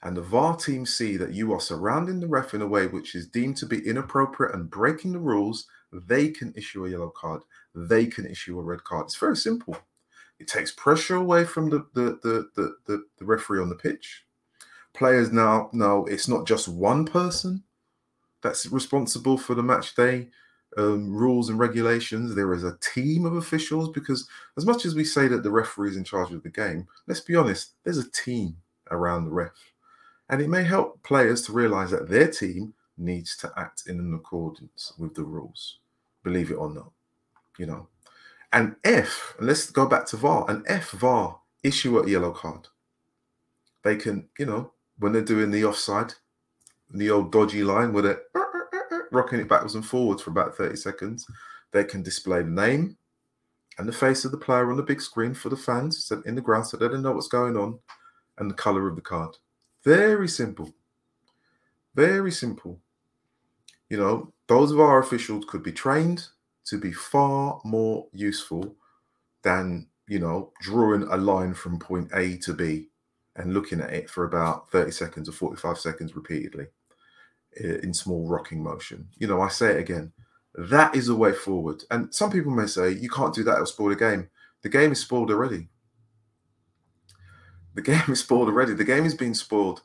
and 0.05 0.17
the 0.17 0.23
VAR 0.23 0.55
team 0.57 0.85
see 0.85 1.17
that 1.17 1.33
you 1.33 1.53
are 1.53 1.61
surrounding 1.61 2.21
the 2.21 2.29
ref 2.29 2.53
in 2.53 2.63
a 2.63 2.67
way 2.67 2.87
which 2.87 3.15
is 3.15 3.27
deemed 3.27 3.57
to 3.57 3.67
be 3.67 3.87
inappropriate 3.89 4.55
and 4.55 4.71
breaking 4.71 5.13
the 5.13 5.19
rules, 5.19 5.67
they 5.93 6.29
can 6.29 6.53
issue 6.55 6.85
a 6.85 6.91
yellow 6.91 7.09
card. 7.09 7.41
They 7.75 8.07
can 8.07 8.27
issue 8.27 8.59
a 8.59 8.63
red 8.63 8.85
card. 8.85 9.07
It's 9.07 9.17
very 9.17 9.37
simple. 9.37 9.77
It 10.39 10.47
takes 10.47 10.73
pressure 10.73 11.17
away 11.17 11.45
from 11.45 11.71
the 11.71 11.87
the 11.95 12.19
the 12.23 12.51
the, 12.55 12.77
the, 12.87 13.05
the 13.19 13.25
referee 13.25 13.61
on 13.61 13.69
the 13.69 13.75
pitch. 13.75 14.25
Players 14.93 15.33
now 15.33 15.71
know 15.73 16.05
it's 16.05 16.29
not 16.29 16.47
just 16.47 16.69
one 16.69 17.05
person 17.05 17.65
that's 18.43 18.67
responsible 18.67 19.39
for 19.39 19.55
the 19.55 19.63
match 19.63 19.97
day 19.97 20.29
um, 20.77 21.15
rules 21.15 21.49
and 21.49 21.59
regulations. 21.59 22.35
There 22.35 22.53
is 22.53 22.65
a 22.65 22.77
team 22.79 23.25
of 23.25 23.37
officials 23.37 23.89
because, 23.89 24.29
as 24.57 24.67
much 24.67 24.85
as 24.85 24.95
we 24.95 25.05
say 25.05 25.29
that 25.29 25.43
the 25.43 25.51
referee 25.51 25.91
is 25.91 25.97
in 25.97 26.05
charge 26.05 26.33
of 26.33 26.43
the 26.43 26.51
game, 26.51 26.87
let's 27.07 27.21
be 27.21 27.37
honest, 27.37 27.73
there's 27.85 27.99
a 27.99 28.11
team 28.11 28.57
around 28.91 29.25
the 29.25 29.31
ref. 29.31 29.74
And 30.29 30.41
it 30.41 30.49
may 30.49 30.65
help 30.65 31.03
players 31.03 31.43
to 31.43 31.53
realize 31.53 31.91
that 31.91 32.09
their 32.09 32.29
team 32.29 32.75
needs 32.97 33.37
to 33.39 33.53
act 33.57 33.85
in 33.87 34.15
accordance 34.15 34.93
with 34.99 35.15
the 35.15 35.25
rules, 35.25 35.79
believe 36.23 36.51
it 36.51 36.55
or 36.55 36.73
not. 36.73 36.91
You 37.59 37.67
know, 37.67 37.89
and 38.53 38.77
if, 38.85 39.35
and 39.39 39.47
let's 39.47 39.71
go 39.71 39.87
back 39.87 40.07
to 40.07 40.17
VAR, 40.17 40.49
and 40.49 40.65
if 40.69 40.91
VAR 40.93 41.41
issue 41.63 41.99
a 41.99 42.09
yellow 42.09 42.31
card, 42.31 42.69
they 43.83 43.97
can, 43.97 44.29
you 44.39 44.47
know, 44.47 44.73
when 44.99 45.13
they're 45.13 45.23
doing 45.23 45.51
the 45.51 45.65
offside, 45.65 46.15
the 46.93 47.11
old 47.11 47.33
dodgy 47.33 47.65
line 47.65 47.93
where 47.93 48.03
they're 48.03 48.23
rocking 49.13 49.41
it 49.41 49.49
backwards 49.49 49.75
and 49.75 49.85
forwards 49.85 50.23
for 50.23 50.31
about 50.31 50.57
30 50.57 50.77
seconds. 50.77 51.27
They 51.73 51.85
can 51.85 52.03
display 52.03 52.43
the 52.43 52.51
name 52.51 52.97
and 53.79 53.89
the 53.89 53.93
face 53.93 54.25
of 54.25 54.31
the 54.31 54.39
player 54.39 54.71
on 54.71 54.77
the 54.77 54.83
big 54.83 55.01
screen 55.01 55.35
for 55.35 55.49
the 55.49 55.57
fans 55.57 56.11
in 56.25 56.35
the 56.35 56.41
ground 56.41 56.67
so 56.67 56.77
they 56.77 56.89
don't 56.89 57.03
know 57.03 57.13
what's 57.13 57.29
going 57.29 57.57
on 57.57 57.79
and 58.39 58.49
the 58.49 58.55
color 58.55 58.89
of 58.89 58.95
the 58.95 59.03
card. 59.03 59.37
Very 59.85 60.29
simple. 60.29 60.73
Very 61.95 62.33
simple. 62.33 62.81
You 63.91 63.99
know, 63.99 64.33
those 64.49 64.73
of 64.73 64.81
our 64.81 64.99
officials 64.99 65.45
could 65.47 65.63
be 65.63 65.73
trained 65.73 66.27
to 66.67 66.79
be 66.79 66.93
far 66.93 67.61
more 67.65 68.07
useful 68.13 68.75
than, 69.43 69.89
you 70.09 70.19
know, 70.19 70.53
drawing 70.61 71.03
a 71.05 71.17
line 71.17 71.55
from 71.55 71.79
point 71.79 72.11
A 72.15 72.39
to 72.39 72.55
B 72.55 72.89
and 73.37 73.53
looking 73.53 73.81
at 73.81 73.93
it 73.93 74.09
for 74.09 74.25
about 74.25 74.71
30 74.71 74.91
seconds 74.91 75.29
or 75.29 75.33
45 75.33 75.79
seconds 75.79 76.17
repeatedly 76.17 76.67
eh, 77.59 77.79
in 77.83 77.93
small 77.93 78.27
rocking 78.29 78.63
motion. 78.63 79.09
You 79.19 79.27
know, 79.27 79.41
I 79.41 79.49
say 79.49 79.73
it 79.73 79.81
again. 79.81 80.13
That 80.55 80.95
is 80.95 81.09
a 81.09 81.15
way 81.15 81.33
forward. 81.33 81.83
And 81.91 82.15
some 82.15 82.31
people 82.31 82.53
may 82.53 82.67
say 82.67 82.93
you 82.93 83.11
can't 83.11 83.35
do 83.35 83.45
that, 83.45 83.55
it'll 83.55 83.67
spoil 83.67 83.91
the 83.91 83.97
game. 83.97 84.29
The 84.63 84.69
game 84.69 84.93
is 84.93 85.01
spoiled 85.01 85.31
already. 85.31 85.69
The 87.75 87.83
game 87.83 88.03
is 88.09 88.21
spoiled 88.21 88.49
already. 88.49 88.75
The 88.75 88.85
game 88.85 89.05
is 89.05 89.15
being 89.15 89.35
spoiled. 89.35 89.83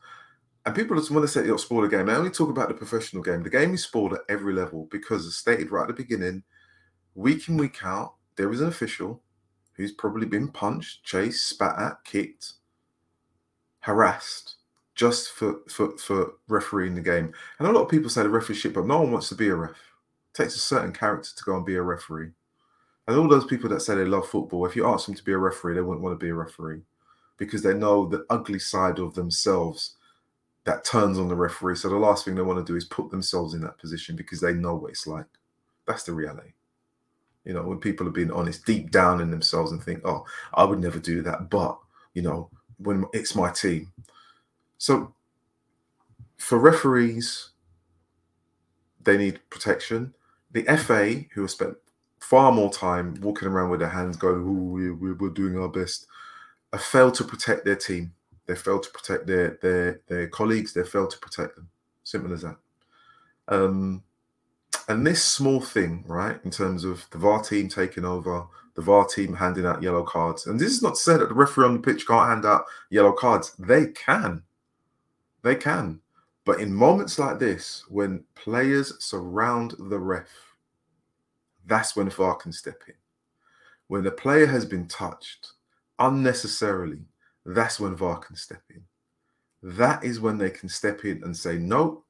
And 0.66 0.76
people 0.76 0.98
just 0.98 1.12
want 1.12 1.24
to 1.24 1.28
say 1.28 1.42
it'll 1.42 1.58
spoil 1.58 1.82
the 1.82 1.88
game. 1.88 2.06
They 2.06 2.14
only 2.14 2.30
talk 2.30 2.50
about 2.50 2.68
the 2.68 2.76
professional 2.76 3.24
game. 3.24 3.44
The 3.44 3.50
game 3.50 3.74
is 3.74 3.84
spoiled 3.84 4.14
at 4.14 4.22
every 4.30 4.54
level 4.54 4.88
because, 4.92 5.26
as 5.26 5.36
stated 5.36 5.72
right 5.72 5.84
at 5.84 5.88
the 5.88 5.94
beginning, 5.94 6.44
week 7.16 7.48
in, 7.50 7.58
week 7.58 7.84
out, 7.84 8.16
there 8.36 8.52
is 8.52 8.62
an 8.62 8.68
official 8.68 9.22
who's 9.74 9.94
probably 9.94 10.28
been 10.28 10.50
punched, 10.50 11.04
chased, 11.04 11.48
spat 11.48 11.80
at, 11.80 12.04
kicked, 12.04 12.54
harassed 13.80 14.56
just 14.94 15.30
for, 15.30 15.62
for, 15.70 15.98
for 15.98 16.34
refereeing 16.50 16.94
the 16.94 17.02
game. 17.02 17.34
And 17.58 17.68
a 17.68 17.72
lot 17.72 17.84
of 17.84 17.90
people 17.90 18.10
say 18.10 18.22
the 18.22 18.30
referee 18.30 18.56
shit, 18.56 18.74
but 18.74 18.86
no 18.86 19.00
one 19.00 19.14
wants 19.14 19.30
to 19.30 19.36
be 19.36 19.48
a 19.48 19.56
ref. 19.56 19.72
It 19.72 19.76
takes 20.34 20.56
a 20.56 20.60
certain 20.60 20.92
character 20.92 21.30
to 21.36 21.44
go 21.46 21.56
and 21.56 21.66
be 21.66 21.76
a 21.76 21.82
referee. 21.82 22.32
And 23.08 23.18
all 23.18 23.30
those 23.30 23.46
people 23.46 23.70
that 23.70 23.82
say 23.82 23.96
they 23.96 24.04
love 24.04 24.28
football, 24.28 24.66
if 24.66 24.76
you 24.76 24.86
ask 24.86 25.06
them 25.06 25.16
to 25.16 25.24
be 25.24 25.32
a 25.32 25.38
referee, 25.38 25.76
they 25.76 25.82
wouldn't 25.82 26.04
want 26.04 26.20
to 26.20 26.24
be 26.24 26.30
a 26.30 26.36
referee 26.36 26.82
because 27.40 27.64
they 27.64 27.74
know 27.74 28.06
the 28.06 28.26
ugly 28.30 28.60
side 28.60 29.00
of 29.00 29.16
themselves 29.16 29.96
that 30.66 30.84
turns 30.84 31.18
on 31.18 31.28
the 31.28 31.36
referee. 31.36 31.78
So 31.78 31.90
the 31.90 31.96
last 31.96 32.26
thing 32.26 32.36
they 32.36 32.42
want 32.42 32.64
to 32.64 32.72
do 32.72 32.78
is 32.78 32.86
put 32.86 33.10
themselves 33.10 33.56
in 33.56 33.62
that 33.62 33.80
position 33.80 34.16
because 34.16 34.40
they 34.40 34.54
know 34.54 34.76
what 34.76 34.92
it's 34.92 35.08
like. 35.08 35.26
That's 35.88 36.04
the 36.04 36.14
reality. 36.14 36.54
You 37.46 37.54
know, 37.54 37.64
when 37.64 37.80
people 37.80 38.08
are 38.08 38.12
being 38.12 38.32
honest 38.32 38.66
deep 38.66 38.92
down 38.92 39.22
in 39.22 39.32
themselves 39.32 39.72
and 39.72 39.82
think, 39.82 40.02
oh, 40.06 40.26
I 40.54 40.66
would 40.66 40.80
never 40.80 41.00
do 41.00 41.24
that. 41.24 41.50
But, 41.50 41.80
you 42.14 42.22
know, 42.22 42.50
when 42.78 43.06
it's 43.14 43.34
my 43.34 43.50
team, 43.50 43.92
so 44.78 45.14
for 46.38 46.60
referees, 46.60 47.50
they 49.04 49.18
need 49.18 49.40
protection. 49.50 50.14
The 50.52 50.64
FA, 50.78 51.26
who 51.34 51.42
have 51.42 51.52
spent 51.52 51.78
far 52.20 52.52
more 52.52 52.72
time 52.72 53.16
walking 53.22 53.48
around 53.48 53.70
with 53.70 53.80
their 53.80 53.90
hands 53.90 54.18
going, 54.18 54.42
oh, 54.42 54.94
we're, 54.94 55.16
we're 55.16 55.30
doing 55.30 55.58
our 55.58 55.70
best, 55.70 56.06
have 56.74 56.84
failed 56.84 57.16
to 57.16 57.24
protect 57.24 57.66
their 57.66 57.76
team. 57.76 58.14
They 58.46 58.56
failed 58.56 58.84
to 58.84 58.90
protect 58.92 59.28
their 59.28 59.60
their 59.62 60.02
their 60.08 60.28
colleagues. 60.28 60.74
They 60.74 60.84
failed 60.84 61.12
to 61.12 61.20
protect 61.20 61.56
them. 61.56 61.70
Simple 62.04 62.34
as 62.34 62.42
that. 62.42 62.58
Um, 63.48 64.04
and 64.88 65.06
this 65.06 65.24
small 65.24 65.62
thing, 65.62 66.04
right, 66.08 66.40
in 66.44 66.52
terms 66.52 66.84
of 66.84 67.06
the 67.12 67.18
VAR 67.18 67.44
team 67.44 67.70
taking 67.70 68.06
over, 68.06 68.46
the 68.76 68.82
VAR 68.82 69.06
team 69.06 69.36
handing 69.36 69.66
out 69.66 69.84
yellow 69.84 70.04
cards, 70.04 70.48
and 70.48 70.60
this 70.60 70.72
is 70.72 70.82
not 70.82 70.96
to 70.96 71.00
say 71.00 71.18
that 71.18 71.30
the 71.30 71.36
referee 71.36 71.66
on 71.66 71.74
the 71.74 71.80
pitch 71.80 72.08
can't 72.08 72.30
hand 72.30 72.46
out 72.46 72.66
yellow 72.90 73.12
cards. 73.12 73.54
They 73.60 73.88
can. 73.88 74.44
They 75.44 75.56
can. 75.56 76.02
But 76.46 76.60
in 76.60 76.74
moments 76.74 77.20
like 77.20 77.38
this, 77.38 77.84
when 77.90 78.24
players 78.34 78.94
surround 79.04 79.76
the 79.78 80.00
ref, 80.00 80.30
that's 81.66 81.96
when 81.96 82.10
VAR 82.10 82.36
can 82.36 82.52
step 82.52 82.82
in. 82.88 82.96
When 83.88 84.04
the 84.04 84.12
player 84.12 84.48
has 84.48 84.66
been 84.66 84.88
touched 84.88 85.52
unnecessarily, 86.00 87.06
that's 87.46 87.80
when 87.80 87.96
VAR 87.96 88.18
can 88.18 88.36
step 88.36 88.62
in. 88.70 88.84
That 89.62 90.04
is 90.04 90.20
when 90.20 90.38
they 90.38 90.50
can 90.50 90.70
step 90.70 91.04
in 91.04 91.24
and 91.24 91.36
say, 91.36 91.58
no, 91.58 92.04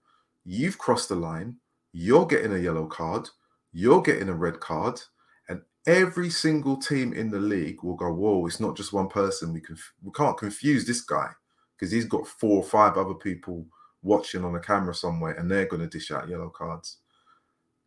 you've 0.46 0.78
crossed 0.78 1.10
the 1.10 1.16
line. 1.16 1.58
You're 1.94 2.26
getting 2.26 2.54
a 2.54 2.60
yellow 2.60 2.86
card. 2.86 3.30
You're 3.74 4.02
getting 4.02 4.30
a 4.30 4.34
red 4.34 4.60
card. 4.60 5.02
And 5.48 5.62
every 5.88 6.30
single 6.30 6.78
team 6.78 7.14
in 7.14 7.32
the 7.32 7.40
league 7.40 7.84
will 7.84 7.96
go, 7.96 8.14
whoa, 8.14 8.46
it's 8.46 8.60
not 8.60 8.78
just 8.78 8.94
one 8.94 9.08
person. 9.08 9.54
We, 9.54 9.62
can, 9.62 9.78
we 10.04 10.12
can't 10.12 10.38
confuse 10.38 10.86
this 10.86 11.02
guy 11.02 11.30
because 11.76 11.92
he's 11.92 12.06
got 12.06 12.28
four 12.28 12.58
or 12.58 12.64
five 12.64 12.98
other 12.98 13.16
people 13.16 13.66
watching 14.02 14.46
on 14.46 14.56
a 14.56 14.60
camera 14.60 14.94
somewhere 14.94 15.34
and 15.34 15.50
they're 15.50 15.66
going 15.66 15.82
to 15.82 15.88
dish 15.88 16.12
out 16.12 16.30
yellow 16.30 16.50
cards. 16.50 16.98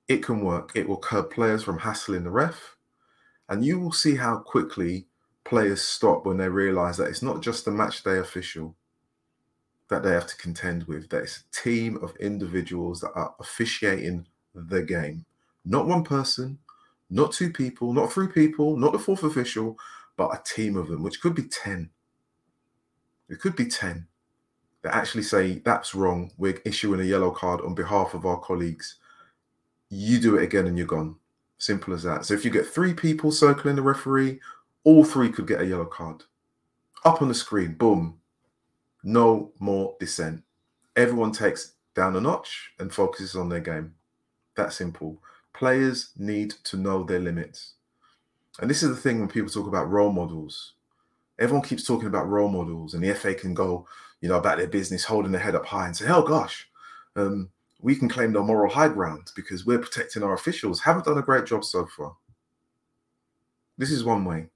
It 0.09 0.23
can 0.23 0.45
work. 0.45 0.73
It 0.75 0.89
will 0.89 0.99
curb 0.99 1.31
players 1.31 1.63
from 1.63 1.79
hassling 1.79 2.25
the 2.25 2.31
ref. 2.31 2.77
And 3.49 3.65
you 3.65 3.79
will 3.79 3.93
see 3.93 4.17
how 4.17 4.39
quickly 4.39 5.07
players 5.45 5.83
stop 5.83 6.25
when 6.27 6.37
they 6.37 6.49
realize 6.49 6.97
that 6.97 7.09
it's 7.09 7.23
not 7.23 7.43
just 7.43 7.65
the 7.65 7.71
match 7.71 8.03
day 8.03 8.19
official 8.19 8.75
that 9.89 10.03
they 10.03 10.13
have 10.13 10.27
to 10.27 10.37
contend 10.37 10.85
with, 10.85 11.09
that 11.11 11.23
it's 11.23 11.45
a 11.45 11.63
team 11.63 11.99
of 12.03 12.17
individuals 12.17 13.01
that 13.01 13.13
are 13.15 13.35
officiating 13.41 14.27
the 14.55 14.83
game. 14.83 15.25
Not 15.65 15.87
one 15.87 16.03
person, 16.03 16.59
not 17.11 17.33
two 17.33 17.51
people, 17.51 17.93
not 17.93 18.11
three 18.11 18.29
people, 18.29 18.77
not 18.77 18.93
the 18.93 18.99
fourth 18.99 19.23
official, 19.23 19.77
but 20.17 20.31
a 20.35 20.43
team 20.45 20.77
of 20.77 20.89
them, 20.89 21.03
which 21.03 21.21
could 21.21 21.35
be 21.35 21.45
10 21.45 21.91
it 23.33 23.41
could 23.41 23.57
be 23.57 23.65
10 23.65 24.07
that 24.83 24.95
actually 24.95 25.23
say 25.23 25.61
that's 25.65 25.95
wrong. 25.95 26.31
We're 26.37 26.61
issuing 26.67 27.01
a 27.01 27.05
yellow 27.05 27.31
card 27.31 27.63
on 27.63 27.75
behalf 27.75 28.13
of 28.13 28.27
our 28.27 28.39
colleagues. 28.39 28.97
You 29.89 30.21
do 30.21 30.37
it 30.37 30.43
again 30.43 30.67
and 30.67 30.77
you're 30.77 30.87
gone. 30.87 31.17
Simple 31.57 31.95
as 31.95 32.03
that. 32.03 32.27
So 32.27 32.35
if 32.35 32.45
you 32.45 32.51
get 32.51 32.67
three 32.67 32.93
people 32.93 33.33
circling 33.33 33.77
the 33.77 33.83
referee, 33.83 34.39
all 34.85 35.05
three 35.05 35.31
could 35.31 35.47
get 35.47 35.61
a 35.61 35.67
yellow 35.67 35.85
card. 35.85 36.25
Up 37.05 37.23
on 37.23 37.29
the 37.29 37.35
screen, 37.35 37.75
boom. 37.75 38.19
No 39.05 39.53
more 39.59 39.97
dissent. 39.99 40.43
Everyone 40.97 41.33
takes 41.33 41.75
down 41.95 42.17
a 42.17 42.21
notch 42.21 42.73
and 42.79 42.93
focuses 42.93 43.37
on 43.37 43.49
their 43.49 43.61
game. 43.61 43.95
That 44.57 44.73
simple. 44.73 45.19
Players 45.55 46.11
need 46.17 46.55
to 46.65 46.77
know 46.77 47.03
their 47.03 47.19
limits. 47.21 47.75
And 48.61 48.71
this 48.71 48.83
is 48.83 48.91
the 48.91 48.97
thing 48.97 49.19
when 49.19 49.29
people 49.29 49.51
talk 49.51 49.67
about 49.67 49.91
role 49.91 50.13
models 50.13 50.75
everyone 51.39 51.67
keeps 51.67 51.85
talking 51.85 52.07
about 52.07 52.29
role 52.29 52.49
models, 52.49 52.95
and 52.95 53.03
the 53.03 53.15
FA 53.15 53.35
can 53.35 53.53
go, 53.53 53.87
you 54.21 54.29
know, 54.29 54.37
about 54.37 54.59
their 54.59 54.69
business, 54.69 55.05
holding 55.05 55.33
their 55.33 55.41
head 55.41 55.57
up 55.57 55.67
high 55.67 55.87
and 55.87 55.97
say, 55.97 56.09
"Oh 56.09 56.23
gosh, 56.23 56.69
um, 57.17 57.51
we 57.81 57.97
can 57.97 58.09
claim 58.09 58.33
the 58.33 58.41
moral 58.41 58.73
high 58.73 58.89
ground 58.89 59.33
because 59.35 59.67
we're 59.67 59.79
protecting 59.81 60.23
our 60.23 60.35
officials." 60.35 60.81
Haven't 60.81 61.05
done 61.07 61.19
a 61.19 61.23
great 61.23 61.45
job 61.47 61.65
so 61.65 61.87
far. 61.87 62.17
This 63.77 63.91
is 63.91 64.05
one 64.05 64.25
way. 64.25 64.49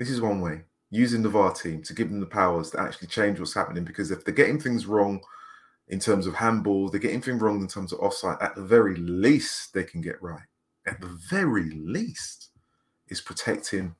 This 0.00 0.08
is 0.08 0.22
one 0.22 0.40
way. 0.40 0.62
using 0.88 1.22
the 1.22 1.28
VAR 1.28 1.52
team 1.52 1.82
to 1.82 1.92
give 1.92 2.08
them 2.08 2.20
the 2.20 2.26
powers 2.26 2.70
to 2.70 2.80
actually 2.80 3.06
change 3.06 3.38
what's 3.38 3.54
happening. 3.54 3.84
Because 3.84 4.10
if 4.10 4.24
they're 4.24 4.34
getting 4.34 4.58
things 4.58 4.86
wrong 4.86 5.20
in 5.88 6.00
terms 6.00 6.26
of 6.26 6.34
handball, 6.34 6.88
they're 6.88 6.98
getting 6.98 7.20
things 7.20 7.42
wrong 7.42 7.60
in 7.60 7.68
terms 7.68 7.92
of 7.92 8.00
offside, 8.00 8.38
at 8.40 8.56
the 8.56 8.62
very 8.62 8.96
least, 8.96 9.74
they 9.74 9.84
can 9.84 10.00
get 10.00 10.20
right. 10.22 10.40
At 10.86 11.02
the 11.02 11.18
very 11.28 11.70
least, 11.70 12.48
is 13.08 13.20
protecting 13.20 13.94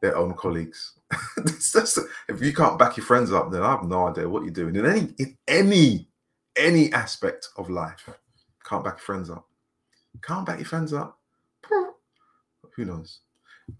their 0.00 0.16
own 0.16 0.34
colleagues. 0.34 0.98
just, 1.46 2.00
if 2.28 2.42
you 2.42 2.52
can't 2.52 2.78
back 2.78 2.96
your 2.96 3.06
friends 3.06 3.32
up, 3.32 3.52
then 3.52 3.62
I 3.62 3.70
have 3.70 3.84
no 3.84 4.08
idea 4.08 4.28
what 4.28 4.42
you're 4.42 4.52
doing 4.52 4.74
in 4.74 4.84
any 4.84 5.14
in 5.18 5.36
any 5.46 6.08
any 6.56 6.92
aspect 6.92 7.48
of 7.56 7.70
life. 7.70 8.08
Can't 8.68 8.82
back 8.82 8.94
your 8.94 9.04
friends 9.04 9.30
up. 9.30 9.46
Can't 10.20 10.46
back 10.46 10.58
your 10.58 10.66
friends 10.66 10.92
up. 10.92 11.16
Who 12.74 12.84
knows? 12.84 13.20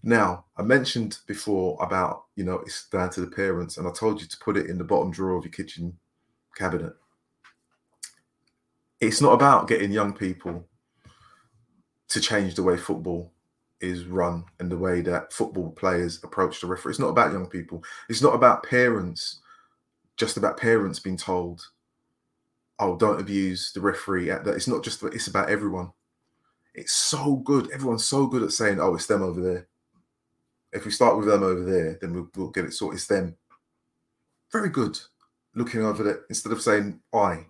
Now, 0.01 0.45
I 0.57 0.63
mentioned 0.63 1.19
before 1.27 1.77
about, 1.81 2.25
you 2.35 2.43
know, 2.43 2.55
it's 2.59 2.89
down 2.89 3.09
to 3.11 3.21
the 3.21 3.27
parents, 3.27 3.77
and 3.77 3.87
I 3.87 3.91
told 3.91 4.21
you 4.21 4.27
to 4.27 4.37
put 4.37 4.57
it 4.57 4.67
in 4.67 4.77
the 4.77 4.83
bottom 4.83 5.11
drawer 5.11 5.37
of 5.37 5.43
your 5.43 5.51
kitchen 5.51 5.97
cabinet. 6.55 6.93
It's 8.99 9.21
not 9.21 9.33
about 9.33 9.67
getting 9.67 9.91
young 9.91 10.13
people 10.13 10.65
to 12.07 12.19
change 12.19 12.55
the 12.55 12.63
way 12.63 12.77
football 12.77 13.31
is 13.81 14.05
run 14.05 14.45
and 14.59 14.71
the 14.71 14.77
way 14.77 15.01
that 15.01 15.33
football 15.33 15.71
players 15.71 16.23
approach 16.23 16.61
the 16.61 16.67
referee. 16.67 16.91
It's 16.91 16.99
not 16.99 17.09
about 17.09 17.33
young 17.33 17.47
people. 17.47 17.83
It's 18.09 18.21
not 18.21 18.33
about 18.33 18.63
parents, 18.63 19.41
just 20.17 20.37
about 20.37 20.57
parents 20.57 20.99
being 20.99 21.17
told, 21.17 21.67
oh, 22.79 22.95
don't 22.95 23.19
abuse 23.19 23.71
the 23.73 23.81
referee. 23.81 24.31
At 24.31 24.45
that. 24.45 24.55
It's 24.55 24.67
not 24.67 24.83
just, 24.83 25.03
it's 25.03 25.27
about 25.27 25.49
everyone. 25.49 25.91
It's 26.73 26.93
so 26.93 27.35
good. 27.35 27.69
Everyone's 27.71 28.05
so 28.05 28.27
good 28.27 28.43
at 28.43 28.51
saying, 28.51 28.79
oh, 28.79 28.95
it's 28.95 29.07
them 29.07 29.21
over 29.21 29.41
there. 29.41 29.67
If 30.75 30.85
we 30.85 30.91
start 30.91 31.17
with 31.17 31.27
them 31.27 31.43
over 31.43 31.63
there, 31.63 31.97
then 32.01 32.13
we'll, 32.13 32.29
we'll 32.35 32.49
get 32.49 32.65
it 32.65 32.73
sorted. 32.73 32.97
It's 32.97 33.07
them. 33.07 33.35
Very 34.51 34.69
good 34.69 34.99
looking 35.55 35.83
over 35.83 36.03
there 36.03 36.21
instead 36.29 36.51
of 36.51 36.61
saying 36.61 36.99
I. 37.13 37.45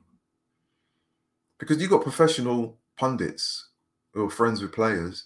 Because 1.57 1.81
you've 1.81 1.89
got 1.89 2.03
professional 2.03 2.77
pundits 2.97 3.69
who 4.13 4.25
are 4.25 4.29
friends 4.29 4.61
with 4.61 4.71
players. 4.71 5.25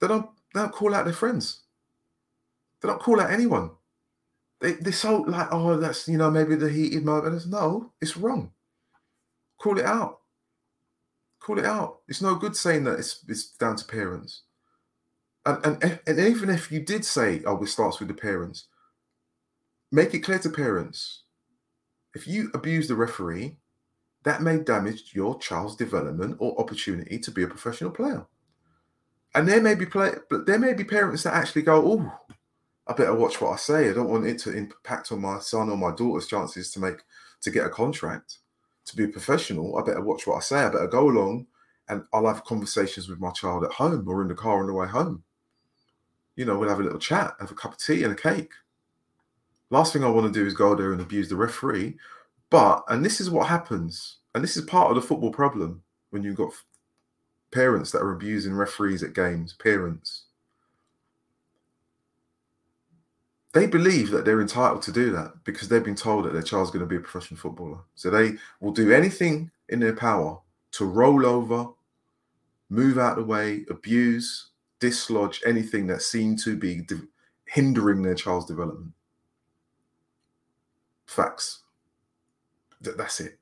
They 0.00 0.08
don't, 0.08 0.30
they 0.54 0.60
don't 0.60 0.72
call 0.72 0.94
out 0.94 1.04
their 1.04 1.14
friends. 1.14 1.60
They 2.80 2.88
don't 2.88 3.00
call 3.00 3.20
out 3.20 3.30
anyone. 3.30 3.70
They, 4.60 4.72
they're 4.72 4.92
so 4.92 5.18
like, 5.22 5.48
oh, 5.52 5.76
that's, 5.76 6.08
you 6.08 6.16
know, 6.16 6.30
maybe 6.30 6.54
the 6.54 6.70
heated 6.70 7.04
moment. 7.04 7.46
No, 7.46 7.92
it's 8.00 8.16
wrong. 8.16 8.52
Call 9.58 9.78
it 9.78 9.84
out. 9.84 10.20
Call 11.40 11.58
it 11.58 11.64
out. 11.64 12.00
It's 12.08 12.22
no 12.22 12.34
good 12.34 12.56
saying 12.56 12.84
that 12.84 12.98
it's, 12.98 13.24
it's 13.28 13.50
down 13.50 13.76
to 13.76 13.84
parents. 13.84 14.42
And, 15.46 15.82
and, 15.82 16.00
and 16.06 16.18
even 16.18 16.50
if 16.50 16.70
you 16.70 16.80
did 16.80 17.04
say, 17.04 17.42
oh, 17.46 17.62
it 17.62 17.68
starts 17.68 17.98
with 17.98 18.08
the 18.08 18.14
parents, 18.14 18.66
make 19.90 20.12
it 20.14 20.20
clear 20.20 20.38
to 20.40 20.50
parents 20.50 21.22
if 22.14 22.26
you 22.26 22.50
abuse 22.54 22.88
the 22.88 22.96
referee, 22.96 23.56
that 24.24 24.42
may 24.42 24.58
damage 24.58 25.12
your 25.14 25.38
child's 25.38 25.76
development 25.76 26.36
or 26.40 26.58
opportunity 26.60 27.18
to 27.18 27.30
be 27.30 27.42
a 27.42 27.48
professional 27.48 27.90
player. 27.90 28.26
And 29.34 29.46
there 29.46 29.60
may 29.60 29.74
be 29.74 29.86
play, 29.86 30.14
but 30.28 30.46
there 30.46 30.58
may 30.58 30.72
be 30.72 30.84
parents 30.84 31.22
that 31.22 31.34
actually 31.34 31.62
go, 31.62 31.76
"Oh, 31.86 32.12
I 32.86 32.94
better 32.94 33.14
watch 33.14 33.40
what 33.40 33.52
I 33.52 33.56
say. 33.56 33.88
I 33.88 33.92
don't 33.92 34.08
want 34.08 34.26
it 34.26 34.38
to 34.40 34.56
impact 34.56 35.12
on 35.12 35.20
my 35.20 35.38
son 35.38 35.70
or 35.70 35.76
my 35.76 35.94
daughter's 35.94 36.26
chances 36.26 36.72
to 36.72 36.80
make 36.80 36.98
to 37.42 37.50
get 37.50 37.66
a 37.66 37.70
contract, 37.70 38.38
to 38.86 38.96
be 38.96 39.04
a 39.04 39.08
professional. 39.08 39.76
I 39.76 39.82
better 39.82 40.02
watch 40.02 40.26
what 40.26 40.38
I 40.38 40.40
say. 40.40 40.56
I 40.56 40.70
better 40.70 40.88
go 40.88 41.08
along, 41.08 41.46
and 41.88 42.02
I'll 42.12 42.26
have 42.26 42.44
conversations 42.44 43.08
with 43.08 43.20
my 43.20 43.30
child 43.30 43.64
at 43.64 43.72
home 43.72 44.08
or 44.08 44.22
in 44.22 44.28
the 44.28 44.34
car 44.34 44.60
on 44.60 44.66
the 44.66 44.72
way 44.72 44.88
home 44.88 45.22
you 46.38 46.44
know, 46.44 46.56
we'll 46.56 46.68
have 46.68 46.78
a 46.78 46.84
little 46.84 47.00
chat, 47.00 47.34
have 47.40 47.50
a 47.50 47.54
cup 47.54 47.72
of 47.72 47.78
tea 47.78 48.04
and 48.04 48.12
a 48.12 48.16
cake. 48.16 48.52
Last 49.70 49.92
thing 49.92 50.04
I 50.04 50.08
want 50.08 50.32
to 50.32 50.40
do 50.40 50.46
is 50.46 50.54
go 50.54 50.76
there 50.76 50.92
and 50.92 51.00
abuse 51.00 51.28
the 51.28 51.34
referee. 51.34 51.96
But, 52.48 52.84
and 52.86 53.04
this 53.04 53.20
is 53.20 53.28
what 53.28 53.48
happens, 53.48 54.18
and 54.34 54.42
this 54.42 54.56
is 54.56 54.64
part 54.64 54.88
of 54.88 54.94
the 54.94 55.02
football 55.02 55.32
problem 55.32 55.82
when 56.10 56.22
you've 56.22 56.36
got 56.36 56.52
parents 57.50 57.90
that 57.90 58.02
are 58.02 58.12
abusing 58.12 58.54
referees 58.54 59.02
at 59.02 59.14
games, 59.14 59.52
parents. 59.54 60.26
They 63.52 63.66
believe 63.66 64.10
that 64.12 64.24
they're 64.24 64.40
entitled 64.40 64.82
to 64.82 64.92
do 64.92 65.10
that 65.10 65.42
because 65.42 65.68
they've 65.68 65.84
been 65.84 65.96
told 65.96 66.24
that 66.24 66.34
their 66.34 66.42
child's 66.42 66.70
going 66.70 66.84
to 66.84 66.86
be 66.86 66.96
a 66.96 67.00
professional 67.00 67.40
footballer. 67.40 67.80
So 67.96 68.10
they 68.10 68.34
will 68.60 68.70
do 68.70 68.92
anything 68.92 69.50
in 69.70 69.80
their 69.80 69.96
power 69.96 70.38
to 70.72 70.84
roll 70.84 71.26
over, 71.26 71.70
move 72.70 72.96
out 72.96 73.16
the 73.16 73.24
way, 73.24 73.64
abuse, 73.68 74.50
dislodge 74.80 75.40
anything 75.46 75.86
that 75.88 76.02
seemed 76.02 76.38
to 76.40 76.56
be 76.56 76.82
de- 76.82 77.08
hindering 77.46 78.02
their 78.02 78.14
child's 78.14 78.46
development. 78.46 78.92
Facts. 81.06 81.62
Th- 82.82 82.96
that's 82.96 83.20
it. 83.20 83.38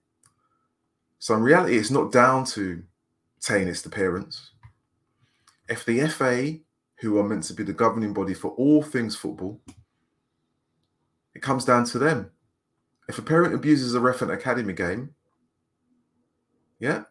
So 1.19 1.35
in 1.35 1.43
reality, 1.43 1.77
it's 1.77 1.91
not 1.91 2.13
down 2.13 2.45
to 2.47 2.83
saying 3.41 3.69
it's 3.69 3.83
the 3.83 3.91
parents. 3.91 4.53
If 5.69 5.85
the 5.85 6.07
FA, 6.09 6.59
who 7.01 7.19
are 7.19 7.25
meant 7.25 7.43
to 7.45 7.55
be 7.55 7.65
the 7.65 7.73
governing 7.73 8.13
body 8.13 8.35
for 8.35 8.53
all 8.53 8.83
things 8.83 9.17
football, 9.17 9.61
it 11.35 11.43
comes 11.43 11.65
down 11.65 11.85
to 11.87 11.99
them. 11.99 12.31
If 13.09 13.19
a 13.19 13.23
parent 13.23 13.55
abuses 13.55 13.95
a 13.95 14.01
ref 14.01 14.23
at 14.23 14.31
academy 14.31 14.73
game, 14.73 15.15
yeah, 16.79 17.05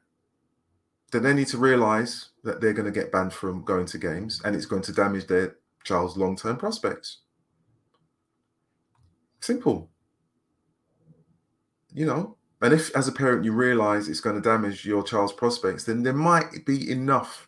then 1.15 1.23
they 1.23 1.33
need 1.33 1.47
to 1.47 1.57
realize 1.57 2.29
that 2.43 2.59
they're 2.59 2.73
going 2.73 2.91
to 2.91 2.99
get 2.99 3.09
banned 3.09 3.31
from 3.31 3.63
going 3.63 3.85
to 3.85 3.97
games 3.97 4.41
and 4.43 4.53
it's 4.53 4.65
going 4.65 4.81
to 4.81 4.91
damage 4.91 5.27
their 5.27 5.55
child's 5.85 6.17
long 6.17 6.35
term 6.35 6.57
prospects. 6.57 7.19
Simple. 9.39 9.89
You 11.93 12.05
know, 12.05 12.35
and 12.61 12.73
if 12.73 12.93
as 12.97 13.07
a 13.07 13.13
parent 13.13 13.45
you 13.45 13.53
realize 13.53 14.09
it's 14.09 14.19
going 14.19 14.35
to 14.35 14.41
damage 14.41 14.85
your 14.85 15.03
child's 15.03 15.31
prospects, 15.31 15.85
then 15.85 16.03
there 16.03 16.11
might 16.11 16.65
be 16.65 16.91
enough 16.91 17.47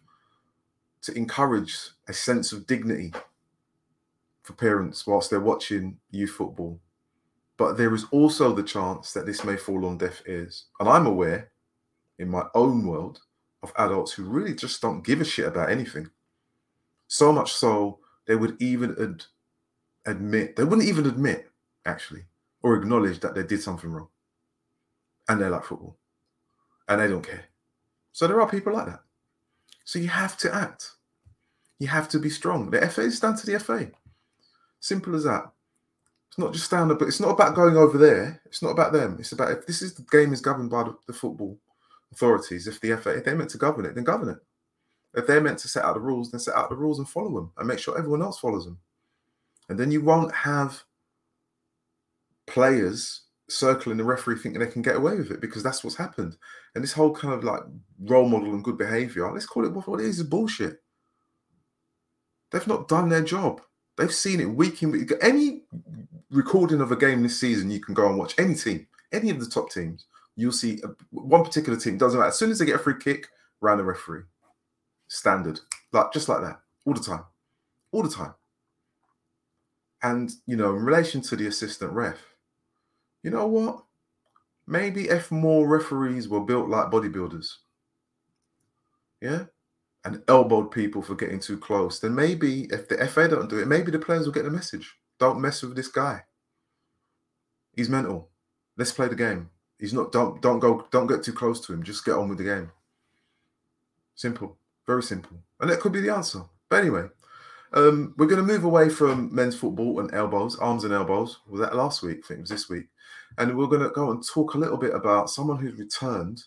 to 1.02 1.12
encourage 1.18 1.90
a 2.08 2.14
sense 2.14 2.54
of 2.54 2.68
dignity 2.68 3.14
for 4.44 4.54
parents 4.54 5.06
whilst 5.06 5.30
they're 5.30 5.42
watching 5.42 5.98
youth 6.12 6.30
football. 6.30 6.80
But 7.58 7.76
there 7.76 7.94
is 7.94 8.06
also 8.12 8.54
the 8.54 8.64
chance 8.64 9.12
that 9.12 9.26
this 9.26 9.44
may 9.44 9.58
fall 9.58 9.86
on 9.86 9.98
deaf 9.98 10.22
ears. 10.26 10.68
And 10.80 10.88
I'm 10.88 11.06
aware 11.06 11.52
in 12.18 12.30
my 12.30 12.44
own 12.56 12.88
world 12.88 13.20
of 13.64 13.74
adults 13.78 14.14
who 14.14 14.24
really 14.24 14.54
just 14.54 14.82
don't 14.82 15.06
give 15.06 15.22
a 15.22 15.26
shit 15.26 15.48
about 15.48 15.72
anything. 15.72 16.10
So 17.08 17.32
much 17.32 17.54
so 17.54 18.00
they 18.26 18.36
would 18.36 18.62
even 18.62 18.96
ad- 19.02 19.26
admit, 20.06 20.56
they 20.56 20.64
wouldn't 20.64 20.88
even 20.88 21.06
admit, 21.06 21.50
actually, 21.86 22.24
or 22.62 22.76
acknowledge 22.76 23.20
that 23.22 23.36
they 23.36 23.44
did 23.44 23.62
something 23.62 23.92
wrong. 23.92 24.10
And 25.28 25.42
they 25.42 25.48
like 25.48 25.64
football. 25.64 25.98
And 26.88 27.02
they 27.02 27.08
don't 27.08 27.26
care. 27.26 27.46
So 28.12 28.28
there 28.28 28.42
are 28.42 28.50
people 28.50 28.74
like 28.74 28.88
that. 28.88 29.02
So 29.84 30.00
you 30.00 30.08
have 30.08 30.38
to 30.38 30.54
act. 30.54 30.92
You 31.80 31.88
have 31.88 32.10
to 32.10 32.20
be 32.20 32.30
strong. 32.30 32.70
The 32.70 32.88
FA 32.90 33.02
is 33.02 33.20
down 33.20 33.38
to 33.38 33.46
the 33.46 33.60
FA. 33.60 33.92
Simple 34.80 35.16
as 35.16 35.24
that. 35.26 35.52
It's 36.30 36.38
not 36.38 36.54
just 36.54 36.66
stand 36.66 36.92
up, 36.92 37.00
but 37.00 37.08
it's 37.08 37.20
not 37.20 37.32
about 37.32 37.56
going 37.56 37.78
over 37.78 37.98
there. 37.98 38.42
It's 38.46 38.62
not 38.62 38.72
about 38.72 38.94
them. 38.94 39.18
It's 39.20 39.32
about 39.32 39.52
if 39.52 39.66
this 39.66 39.82
is 39.82 39.94
the 39.94 40.04
game 40.04 40.34
is 40.34 40.42
governed 40.42 40.70
by 40.70 40.84
the, 40.84 40.96
the 41.08 41.14
football 41.14 41.58
authorities, 42.12 42.68
if 42.68 42.80
the 42.80 42.96
FA, 42.98 43.18
if 43.18 43.26
they're 43.26 43.36
meant 43.36 43.50
to 43.52 43.58
govern 43.58 43.86
it, 43.86 43.96
then 43.96 44.04
govern 44.04 44.30
it. 44.30 44.38
If 45.16 45.28
they're 45.28 45.42
meant 45.42 45.60
to 45.60 45.68
set 45.68 45.84
out 45.84 45.96
the 45.96 46.00
rules, 46.00 46.32
then 46.32 46.40
set 46.40 46.56
out 46.56 46.70
the 46.70 46.76
rules 46.76 47.00
and 47.00 47.08
follow 47.08 47.34
them 47.34 47.52
and 47.58 47.68
make 47.68 47.80
sure 47.80 47.98
everyone 47.98 48.22
else 48.22 48.40
follows 48.40 48.66
them. 48.66 48.78
And 49.70 49.80
then 49.80 49.92
you 49.92 50.02
won't 50.02 50.34
have 50.34 50.84
players 52.46 53.24
circling 53.50 53.98
the 53.98 54.04
referee 54.04 54.38
thinking 54.38 54.60
they 54.60 54.68
can 54.68 54.82
get 54.82 54.96
away 54.96 55.16
with 55.16 55.32
it 55.32 55.42
because 55.42 55.64
that's 55.64 55.84
what's 55.84 55.96
happened. 55.96 56.38
And 56.76 56.84
this 56.84 56.94
whole 56.94 57.14
kind 57.14 57.34
of 57.34 57.44
like 57.44 57.62
role 58.00 58.28
model 58.28 58.54
and 58.54 58.64
good 58.64 58.78
behavior, 58.78 59.32
let's 59.32 59.46
call 59.46 59.66
it 59.66 59.70
what 59.70 60.00
it 60.00 60.06
is, 60.06 60.20
is 60.20 60.26
bullshit. 60.26 60.82
They've 62.52 62.68
not 62.68 62.88
done 62.88 63.10
their 63.10 63.24
job. 63.24 63.62
They've 63.98 64.14
seen 64.14 64.40
it 64.40 64.50
week 64.50 64.84
in 64.84 64.92
week. 64.92 65.12
Any 65.22 65.64
recording 66.30 66.82
of 66.82 66.92
a 66.92 66.96
game 66.96 67.24
this 67.24 67.40
season, 67.40 67.72
you 67.72 67.80
can 67.80 67.94
go 67.94 68.08
and 68.08 68.18
watch 68.18 68.36
any 68.38 68.54
team, 68.54 68.88
any 69.12 69.30
of 69.30 69.40
the 69.40 69.48
top 69.48 69.72
teams 69.72 70.06
you'll 70.38 70.52
see 70.54 70.80
a, 70.84 70.88
one 71.10 71.44
particular 71.44 71.78
team 71.78 71.98
doesn't 71.98 72.18
matter. 72.18 72.30
As 72.30 72.40
soon 72.40 72.52
as 72.52 72.60
they 72.60 72.66
get 72.66 72.76
a 72.76 72.80
free 72.80 72.98
kick, 72.98 73.28
round 73.60 73.80
the 73.80 73.84
referee. 73.84 74.22
Standard. 75.10 75.60
Like 75.92 76.14
just 76.14 76.30
like 76.30 76.42
that. 76.42 76.62
All 76.86 76.94
the 76.94 77.02
time. 77.02 77.26
All 77.92 78.04
the 78.04 78.10
time. 78.10 78.34
And 80.04 80.32
you 80.46 80.56
know, 80.56 80.76
in 80.76 80.86
relation 80.86 81.22
to 81.24 81.36
the 81.36 81.48
assistant 81.48 81.92
ref, 81.92 82.18
you 83.24 83.32
know 83.32 83.48
what? 83.48 83.84
Maybe 84.68 85.10
if 85.10 85.32
more 85.32 85.68
referees 85.68 86.30
were 86.30 86.42
built 86.42 86.70
like 86.70 86.92
bodybuilders. 86.92 87.48
Yeah? 89.22 89.46
And 90.06 90.22
elbowed 90.28 90.72
people 90.72 91.02
for 91.02 91.16
getting 91.16 91.40
too 91.40 91.58
close, 91.58 92.00
then 92.00 92.14
maybe 92.14 92.68
if 92.70 92.88
the 92.88 93.06
FA 93.08 93.28
don't 93.28 93.50
do 93.50 93.60
it, 93.60 93.68
maybe 93.68 93.92
the 93.92 94.00
players 94.00 94.26
will 94.26 94.34
get 94.34 94.46
the 94.46 94.52
message. 94.52 94.96
Don't 95.20 95.42
mess 95.42 95.64
with 95.64 95.76
this 95.76 95.88
guy. 95.88 96.24
He's 97.76 97.90
mental. 97.90 98.30
Let's 98.78 98.92
play 98.92 99.08
the 99.08 99.16
game. 99.16 99.50
He's 99.80 99.94
not. 99.94 100.12
Don't 100.12 100.42
don't 100.42 100.60
go. 100.60 100.88
Don't 100.92 101.08
get 101.08 101.24
too 101.24 101.34
close 101.34 101.60
to 101.62 101.74
him. 101.74 101.84
Just 101.84 102.06
get 102.06 102.16
on 102.16 102.30
with 102.30 102.38
the 102.40 102.44
game. 102.44 102.72
Simple. 104.16 104.58
Very 104.88 105.04
simple. 105.04 105.38
And 105.60 105.70
that 105.70 105.80
could 105.80 105.92
be 105.92 106.02
the 106.02 106.14
answer. 106.14 106.42
But 106.70 106.80
anyway, 106.82 107.08
Um, 107.74 108.14
we're 108.18 108.28
going 108.28 108.46
to 108.46 108.54
move 108.54 108.64
away 108.64 108.88
from 108.90 109.34
men's 109.36 109.56
football 109.58 110.00
and 110.00 110.14
elbows, 110.14 110.58
arms 110.58 110.86
and 110.86 110.94
elbows. 110.94 111.40
Was 111.50 111.60
that 111.60 111.76
last 111.76 112.02
week? 112.02 112.20
I 112.24 112.28
think 112.28 112.38
it 112.40 112.42
was 112.42 112.50
this 112.50 112.70
week. 112.70 112.88
And 113.38 113.56
we're 113.58 113.68
going 113.68 113.84
to 113.84 113.90
go 113.90 114.12
and 114.12 114.26
talk 114.26 114.54
a 114.54 114.58
little 114.58 114.78
bit 114.78 114.96
about 114.96 115.30
someone 115.30 115.58
who's 115.58 115.78
returned 115.78 116.42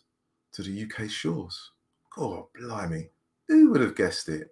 to 0.52 0.62
the 0.62 0.82
UK 0.84 1.08
shores. 1.10 1.72
God, 2.16 2.44
blimey. 2.58 3.10
Who 3.48 3.70
would 3.70 3.82
have 3.82 3.94
guessed 3.94 4.28
it? 4.30 4.48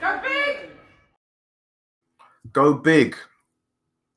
Go 0.00 0.20
big! 0.22 0.70
Go 2.52 2.74
big. 2.74 3.16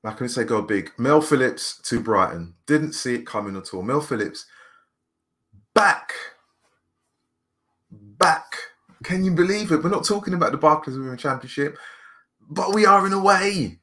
I 0.03 0.11
can 0.13 0.29
say 0.29 0.43
go 0.43 0.61
big. 0.61 0.91
Mel 0.97 1.21
Phillips 1.21 1.81
to 1.83 1.99
Brighton. 1.99 2.55
Didn't 2.65 2.93
see 2.93 3.15
it 3.15 3.25
coming 3.25 3.57
at 3.57 3.73
all. 3.73 3.81
Mel 3.81 4.01
Phillips 4.01 4.45
back. 5.73 6.13
Back. 7.91 8.55
Can 9.03 9.23
you 9.23 9.31
believe 9.31 9.71
it? 9.71 9.83
We're 9.83 9.89
not 9.89 10.05
talking 10.05 10.33
about 10.33 10.51
the 10.51 10.57
Barclays 10.57 10.97
Women 10.97 11.17
Championship, 11.17 11.77
but 12.49 12.73
we 12.73 12.85
are 12.85 13.05
in 13.07 13.13
a 13.13 13.21
way. 13.21 13.79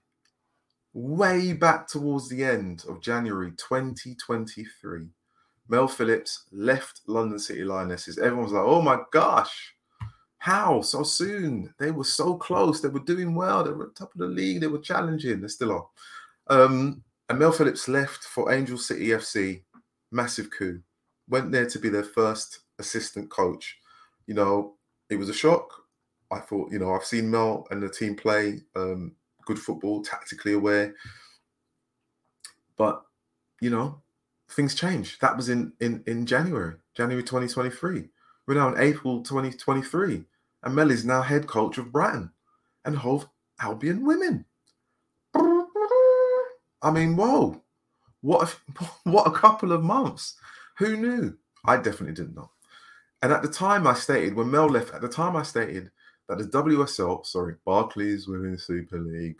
Way 0.92 1.52
back 1.52 1.88
towards 1.88 2.29
the 2.29 2.44
end 2.44 2.85
of 2.88 3.02
January 3.02 3.52
2023. 3.52 5.09
Mel 5.68 5.88
Phillips 5.88 6.44
left 6.52 7.02
London 7.07 7.38
City 7.38 7.64
Lionesses. 7.64 8.18
Everyone 8.18 8.44
was 8.44 8.52
like, 8.52 8.64
oh 8.64 8.81
my 8.81 9.00
gosh, 9.12 9.74
how 10.47 10.81
so 10.81 11.03
soon? 11.03 11.75
They 11.77 11.91
were 11.91 12.05
so 12.05 12.37
close. 12.37 12.81
They 12.81 12.87
were 12.89 13.01
doing 13.01 13.35
well. 13.35 13.65
They 13.65 13.73
were 13.73 13.87
at 13.87 13.97
the 13.97 13.99
top 13.99 14.15
of 14.15 14.21
the 14.21 14.29
league. 14.29 14.61
They 14.61 14.69
were 14.69 14.79
challenging. 14.79 15.41
They 15.41 15.49
still 15.49 15.73
are. 15.73 15.87
Um, 16.47 17.03
and 17.29 17.41
Mel 17.41 17.51
Phillips 17.51 17.89
left 17.89 18.23
for 18.23 18.53
Angel 18.53 18.79
City 18.79 19.09
FC. 19.09 19.63
Massive 20.13 20.49
coup. 20.57 20.81
Went 21.29 21.51
there 21.51 21.67
to 21.67 21.79
be 21.81 21.89
their 21.89 22.05
first 22.05 22.61
assistant 22.79 23.29
coach. 23.29 23.77
You 24.29 24.35
know, 24.35 24.75
it 25.11 25.17
was 25.17 25.29
a 25.29 25.35
shock. 25.35 25.69
I 26.31 26.39
thought, 26.39 26.71
you 26.71 26.79
know, 26.79 26.95
I've 26.95 27.05
seen 27.05 27.29
Mel 27.29 27.67
and 27.73 27.83
the 27.83 27.89
team 27.89 28.15
play 28.15 28.61
um, 28.77 29.17
good 29.47 29.59
football, 29.59 30.01
tactically 30.01 30.53
aware. 30.53 30.95
But, 32.77 33.03
you 33.61 33.71
know, 33.71 34.01
things 34.51 34.77
changed. 34.77 35.21
That 35.23 35.37
was 35.37 35.49
in 35.49 35.73
in 35.81 36.05
in 36.07 36.25
January, 36.25 36.77
January 36.95 37.25
2023. 37.25 38.11
We're 38.47 38.55
now 38.55 38.73
in 38.73 38.81
April 38.81 39.25
2023, 39.25 40.23
and 40.66 40.74
Mel 40.74 40.90
is 40.90 41.05
now 41.05 41.22
head 41.22 41.46
coach 41.46 41.79
of 41.79 41.92
Brighton 41.92 42.29
and 42.85 42.96
Hove 42.96 43.29
Albion 43.61 44.05
Women. 44.05 44.44
I 46.83 46.90
mean, 46.90 47.16
whoa, 47.16 47.62
what 48.20 48.48
a, 48.48 48.85
what 49.11 49.29
a 49.29 49.31
couple 49.31 49.70
of 49.70 49.85
months. 49.85 50.35
Who 50.79 50.96
knew? 50.96 51.38
I 51.64 51.76
definitely 51.76 52.14
didn't 52.14 52.35
know. 52.35 52.50
And 53.22 53.33
at 53.33 53.42
the 53.42 53.48
time 53.48 53.87
I 53.87 53.94
stated, 53.94 54.35
when 54.35 54.50
Mel 54.50 54.66
left, 54.66 54.92
at 54.92 55.00
the 55.00 55.09
time 55.09 55.37
I 55.37 55.44
stated 55.44 55.92
that 56.29 56.38
the 56.38 56.44
WSL, 56.44 57.24
sorry, 57.24 57.55
Barclays 57.64 58.26
Women's 58.26 58.64
Super 58.64 58.98
League, 58.98 59.37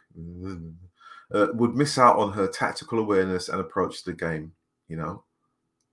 uh, 1.35 1.49
would 1.55 1.75
miss 1.75 1.99
out 1.99 2.19
on 2.19 2.33
her 2.33 2.47
tactical 2.47 3.01
awareness 3.01 3.49
and 3.49 3.61
approach 3.61 4.05
to 4.05 4.13
the 4.13 4.17
game, 4.17 4.53
you 4.87 4.97
know, 4.97 5.25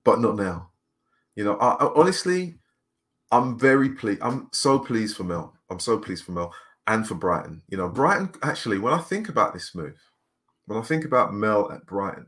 but 0.04 0.22
not 0.22 0.36
now. 0.36 0.70
You 1.36 1.46
know, 1.46 1.58
I, 1.58 1.72
I, 1.84 1.92
honestly, 1.96 2.60
I'm 3.34 3.58
very 3.58 3.90
pleased. 3.90 4.22
I'm 4.22 4.48
so 4.52 4.78
pleased 4.78 5.18
for 5.18 5.24
Mel. 5.24 5.56
I'm 5.72 5.80
so 5.80 5.98
pleased 5.98 6.24
for 6.24 6.34
Mel 6.34 6.54
and 6.86 7.08
for 7.08 7.16
Brighton. 7.16 7.64
You 7.68 7.78
know, 7.78 7.90
Brighton, 7.90 8.30
actually, 8.44 8.78
when 8.78 8.94
I 8.94 9.00
think 9.00 9.28
about 9.28 9.56
this 9.56 9.74
move, 9.74 9.98
when 10.68 10.78
I 10.78 10.84
think 10.84 11.04
about 11.04 11.34
Mel 11.34 11.72
at 11.72 11.88
Brighton, 11.88 12.28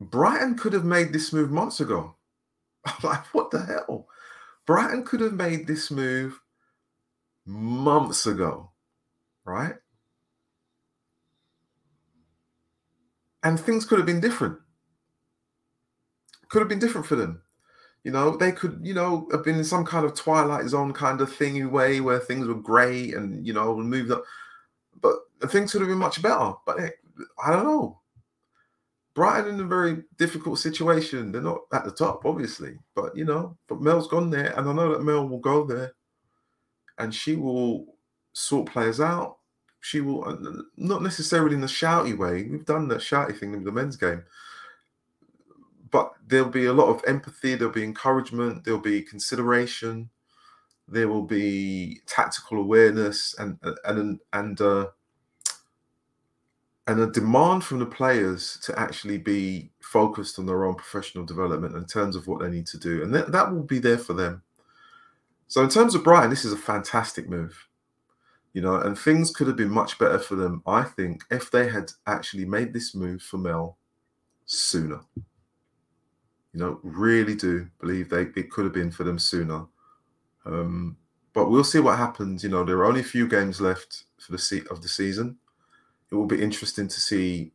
Brighton 0.00 0.56
could 0.56 0.72
have 0.72 0.84
made 0.84 1.12
this 1.12 1.30
move 1.30 1.50
months 1.50 1.78
ago. 1.78 2.16
like, 3.02 3.22
what 3.34 3.50
the 3.50 3.62
hell? 3.62 4.08
Brighton 4.64 5.04
could 5.04 5.20
have 5.20 5.34
made 5.34 5.66
this 5.66 5.90
move 5.90 6.40
months 7.44 8.26
ago, 8.26 8.70
right? 9.44 9.74
And 13.42 13.60
things 13.60 13.84
could 13.84 13.98
have 13.98 14.06
been 14.06 14.20
different. 14.20 14.56
Could 16.48 16.60
have 16.60 16.68
been 16.70 16.78
different 16.78 17.06
for 17.06 17.16
them. 17.16 17.42
You 18.06 18.12
know, 18.12 18.36
they 18.36 18.52
could, 18.52 18.78
you 18.84 18.94
know, 18.94 19.26
have 19.32 19.42
been 19.42 19.56
in 19.56 19.64
some 19.64 19.84
kind 19.84 20.06
of 20.06 20.14
twilight 20.14 20.68
zone 20.68 20.92
kind 20.92 21.20
of 21.20 21.28
thingy 21.28 21.68
way 21.68 22.00
where 22.00 22.20
things 22.20 22.46
were 22.46 22.54
great 22.54 23.14
and, 23.14 23.44
you 23.44 23.52
know, 23.52 23.76
moved 23.76 24.12
up. 24.12 24.22
But 25.02 25.16
things 25.48 25.72
could 25.72 25.80
have 25.80 25.90
been 25.90 25.98
much 25.98 26.22
better. 26.22 26.52
But 26.64 26.78
I 27.44 27.50
don't 27.50 27.64
know. 27.64 28.00
Brighton 29.16 29.54
in 29.54 29.60
a 29.60 29.64
very 29.64 30.04
difficult 30.18 30.60
situation. 30.60 31.32
They're 31.32 31.42
not 31.42 31.62
at 31.72 31.84
the 31.84 31.90
top, 31.90 32.24
obviously, 32.24 32.78
but 32.94 33.16
you 33.16 33.24
know, 33.24 33.56
but 33.66 33.80
Mel's 33.80 34.06
gone 34.06 34.30
there, 34.30 34.56
and 34.56 34.68
I 34.68 34.72
know 34.72 34.92
that 34.92 35.02
Mel 35.02 35.28
will 35.28 35.40
go 35.40 35.64
there, 35.64 35.92
and 36.98 37.12
she 37.12 37.34
will 37.34 37.86
sort 38.34 38.70
players 38.70 39.00
out. 39.00 39.38
She 39.80 40.00
will 40.00 40.28
uh, 40.28 40.36
not 40.76 41.02
necessarily 41.02 41.56
in 41.56 41.60
the 41.60 41.66
shouty 41.66 42.16
way. 42.16 42.44
We've 42.44 42.66
done 42.66 42.86
that 42.86 43.00
shouty 43.00 43.36
thing 43.36 43.52
in 43.52 43.64
the 43.64 43.72
men's 43.72 43.96
game, 43.96 44.22
but 45.90 46.12
there'll 46.26 46.48
be 46.48 46.66
a 46.66 46.72
lot 46.72 46.88
of 46.88 47.02
empathy. 47.06 47.54
There'll 47.54 47.72
be 47.72 47.84
encouragement. 47.84 48.64
There'll 48.64 48.80
be 48.80 49.02
consideration. 49.02 50.10
There 50.88 51.08
will 51.08 51.22
be 51.24 52.00
tactical 52.06 52.58
awareness 52.58 53.34
and 53.38 53.58
and 53.84 54.20
and 54.32 54.60
uh, 54.60 54.86
and 56.86 57.00
a 57.00 57.10
demand 57.10 57.64
from 57.64 57.80
the 57.80 57.86
players 57.86 58.58
to 58.62 58.78
actually 58.78 59.18
be 59.18 59.70
focused 59.80 60.38
on 60.38 60.46
their 60.46 60.64
own 60.64 60.76
professional 60.76 61.24
development 61.24 61.74
in 61.74 61.84
terms 61.84 62.14
of 62.14 62.28
what 62.28 62.40
they 62.40 62.48
need 62.48 62.66
to 62.68 62.78
do. 62.78 63.02
And 63.02 63.12
that, 63.14 63.32
that 63.32 63.52
will 63.52 63.64
be 63.64 63.80
there 63.80 63.98
for 63.98 64.12
them. 64.12 64.42
So, 65.48 65.62
in 65.62 65.68
terms 65.68 65.94
of 65.94 66.04
Brighton, 66.04 66.30
this 66.30 66.44
is 66.44 66.52
a 66.52 66.56
fantastic 66.56 67.28
move. 67.28 67.68
You 68.52 68.62
know, 68.62 68.76
and 68.76 68.98
things 68.98 69.30
could 69.30 69.48
have 69.48 69.56
been 69.56 69.70
much 69.70 69.98
better 69.98 70.18
for 70.18 70.34
them, 70.34 70.62
I 70.66 70.82
think, 70.82 71.22
if 71.30 71.50
they 71.50 71.68
had 71.68 71.92
actually 72.06 72.46
made 72.46 72.72
this 72.72 72.94
move 72.94 73.20
for 73.20 73.36
Mel 73.36 73.76
sooner. 74.46 75.00
You 76.56 76.62
know, 76.64 76.80
really 76.82 77.34
do 77.34 77.68
believe 77.80 78.08
they 78.08 78.22
it 78.34 78.50
could 78.50 78.64
have 78.64 78.72
been 78.72 78.90
for 78.90 79.04
them 79.04 79.18
sooner. 79.18 79.66
Um, 80.46 80.96
but 81.34 81.50
we'll 81.50 81.64
see 81.64 81.80
what 81.80 81.98
happens. 81.98 82.42
You 82.42 82.48
know, 82.48 82.64
there 82.64 82.78
are 82.78 82.86
only 82.86 83.00
a 83.00 83.04
few 83.04 83.28
games 83.28 83.60
left 83.60 84.04
for 84.18 84.32
the 84.32 84.38
seat 84.38 84.66
of 84.68 84.80
the 84.80 84.88
season 84.88 85.36
it 86.10 86.14
will 86.14 86.26
be 86.26 86.42
interesting 86.42 86.88
to 86.88 87.00
see 87.00 87.52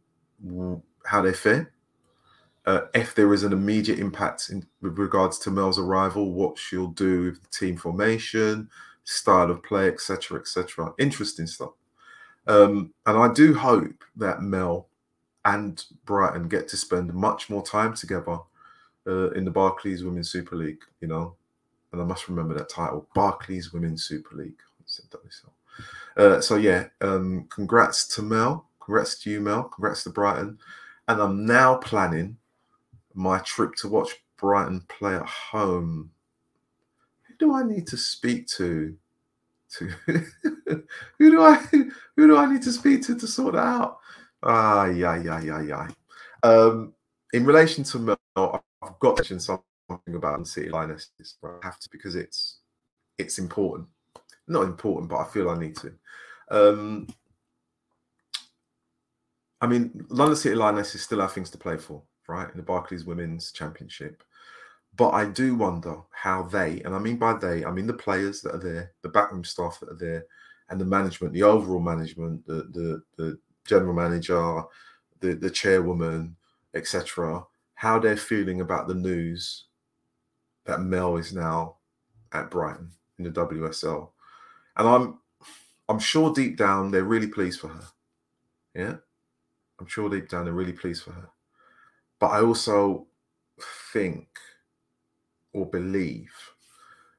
how 1.06 1.22
they 1.22 1.34
fare. 1.34 1.72
Uh, 2.66 2.82
if 2.94 3.16
there 3.16 3.34
is 3.34 3.44
an 3.44 3.54
immediate 3.54 3.98
impact 3.98 4.50
in, 4.52 4.66
with 4.82 5.00
regards 5.00 5.40
to 5.40 5.52
Mel's 5.52 5.80
arrival, 5.80 6.32
what 6.32 6.58
she'll 6.58 6.88
do 6.88 7.26
with 7.26 7.42
the 7.42 7.50
team 7.50 7.76
formation, 7.76 8.70
style 9.04 9.50
of 9.50 9.64
play, 9.64 9.88
etc., 9.88 10.40
etc. 10.40 10.94
Interesting 11.00 11.48
stuff. 11.48 11.72
Um, 12.48 12.94
and 13.06 13.18
I 13.18 13.34
do 13.34 13.56
hope 13.56 14.04
that 14.16 14.42
Mel 14.42 14.88
and 15.44 15.84
Brighton 16.06 16.48
get 16.48 16.68
to 16.68 16.78
spend 16.78 17.14
much 17.14 17.50
more 17.50 17.64
time 17.64 17.96
together 17.96 18.38
uh, 19.08 19.32
in 19.32 19.46
the 19.46 19.52
Barclays 19.52 20.04
Women's 20.04 20.30
Super 20.30 20.56
League. 20.56 20.82
You 21.02 21.08
know, 21.08 21.36
and 21.92 22.02
I 22.02 22.06
must 22.06 22.30
remember 22.30 22.54
that 22.56 22.70
title, 22.70 23.08
Barclays 23.14 23.74
Women's 23.74 24.04
Super 24.04 24.36
League. 24.36 24.60
Uh, 26.18 26.42
so 26.42 26.58
yeah, 26.58 26.88
um, 27.02 27.48
congrats 27.50 28.08
to 28.16 28.22
Mel. 28.22 28.68
Congrats 28.84 29.20
to 29.20 29.32
you, 29.32 29.40
Mel. 29.40 29.64
Congrats 29.64 30.04
to 30.04 30.10
Brighton. 30.10 30.58
And 31.08 31.22
I'm 31.22 31.46
now 31.46 31.76
planning 31.76 32.38
my 33.14 33.40
trip 33.40 33.76
to 33.76 33.88
watch 33.88 34.22
Brighton 34.38 34.82
play 34.88 35.16
at 35.16 35.26
home. 35.26 36.12
Who 37.24 37.34
do 37.40 37.56
I 37.56 37.64
need 37.64 37.88
to 37.88 37.98
speak 37.98 38.48
to? 38.48 38.96
To 39.78 39.88
who 41.18 41.32
do 41.32 41.42
I 41.42 41.56
who 41.56 42.28
do 42.28 42.36
I 42.38 42.52
need 42.52 42.62
to 42.64 42.72
speak 42.72 43.04
to 43.04 43.18
to 43.18 43.28
sort 43.28 43.54
that 43.54 43.60
out? 43.60 44.00
Ah, 44.44 44.86
yeah, 44.86 45.22
yeah, 45.22 45.42
yeah, 45.42 45.62
yeah. 45.62 45.88
Um, 46.44 46.94
in 47.32 47.46
relation 47.46 47.84
to 47.86 48.00
Mel, 48.36 48.64
I've 48.82 49.00
got 49.00 49.18
to 49.18 49.24
mention 49.24 49.40
something 49.40 50.16
about 50.16 50.48
City 50.48 50.70
Lionesses. 50.70 51.38
I 51.44 51.58
have 51.64 51.80
to 51.80 51.90
because 51.92 52.16
it's 52.16 52.60
it's 53.18 53.38
important. 53.38 53.88
Not 54.48 54.64
important, 54.64 55.10
but 55.10 55.18
I 55.18 55.26
feel 55.26 55.50
I 55.50 55.58
need 55.58 55.76
to. 55.78 55.94
Um, 56.50 57.08
I 59.62 59.68
mean, 59.68 60.06
London 60.10 60.36
City 60.36 60.56
Lionesses 60.56 61.04
still 61.04 61.22
have 61.22 61.34
things 61.34 61.52
to 61.52 61.58
play 61.58 61.78
for, 61.78 62.02
right? 62.28 62.50
In 62.50 62.58
the 62.58 62.64
Barclays 62.64 63.06
Women's 63.06 63.52
Championship. 63.52 64.24
But 64.98 65.12
I 65.12 65.26
do 65.26 65.56
wonder 65.56 65.98
how 66.12 66.44
they, 66.44 66.82
and 66.82 66.94
I 66.94 67.00
mean 67.00 67.18
by 67.18 67.34
they, 67.34 67.64
I 67.64 67.72
mean 67.72 67.88
the 67.88 67.94
players 67.94 68.42
that 68.42 68.56
are 68.56 68.60
there, 68.60 68.92
the 69.04 69.10
backroom 69.10 69.44
staff 69.44 69.80
that 69.80 69.90
are 69.90 69.98
there, 69.98 70.26
and 70.70 70.82
the 70.82 70.86
management, 70.86 71.34
the 71.34 71.44
overall 71.44 71.80
management, 71.80 72.46
the 72.46 72.68
the, 72.74 73.02
the 73.18 73.40
general 73.66 73.94
manager, 73.94 74.64
the, 75.20 75.36
the 75.36 75.50
chairwoman, 75.50 76.36
etc., 76.74 77.46
how 77.82 77.98
they're 77.98 78.16
feeling 78.16 78.62
about 78.62 78.88
the 78.88 78.94
news 78.94 79.66
that 80.68 80.82
Mel 80.82 81.18
is 81.18 81.34
now 81.34 81.78
at 82.32 82.52
Brighton 82.52 82.92
in 83.18 83.24
the 83.24 83.32
WSL. 83.32 84.08
And 84.78 84.88
I'm 84.88 85.20
I'm 85.90 85.98
sure 85.98 86.32
deep 86.32 86.58
down 86.58 86.92
they're 86.92 87.04
really 87.04 87.26
pleased 87.26 87.60
for 87.60 87.70
her. 87.70 87.84
Yeah. 88.76 88.98
I'm 89.80 89.88
sure 89.88 90.12
deep 90.12 90.30
down 90.30 90.46
they're 90.46 90.54
really 90.54 90.74
pleased 90.74 91.02
for 91.02 91.14
her. 91.14 91.28
But 92.20 92.28
I 92.28 92.42
also 92.42 93.08
think 93.92 94.28
or 95.52 95.66
believe 95.66 96.32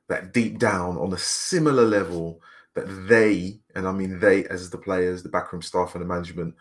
that 0.08 0.32
deep 0.32 0.60
down 0.60 0.96
on 0.96 1.12
a 1.12 1.18
similar 1.18 1.84
level 1.84 2.40
that 2.76 2.86
they, 3.08 3.58
and 3.74 3.88
I 3.88 3.90
mean 3.90 4.20
they 4.20 4.44
as 4.44 4.70
the 4.70 4.78
players, 4.78 5.24
the 5.24 5.28
backroom 5.28 5.62
staff 5.62 5.96
and 5.96 6.04
the 6.04 6.06
management, 6.06 6.54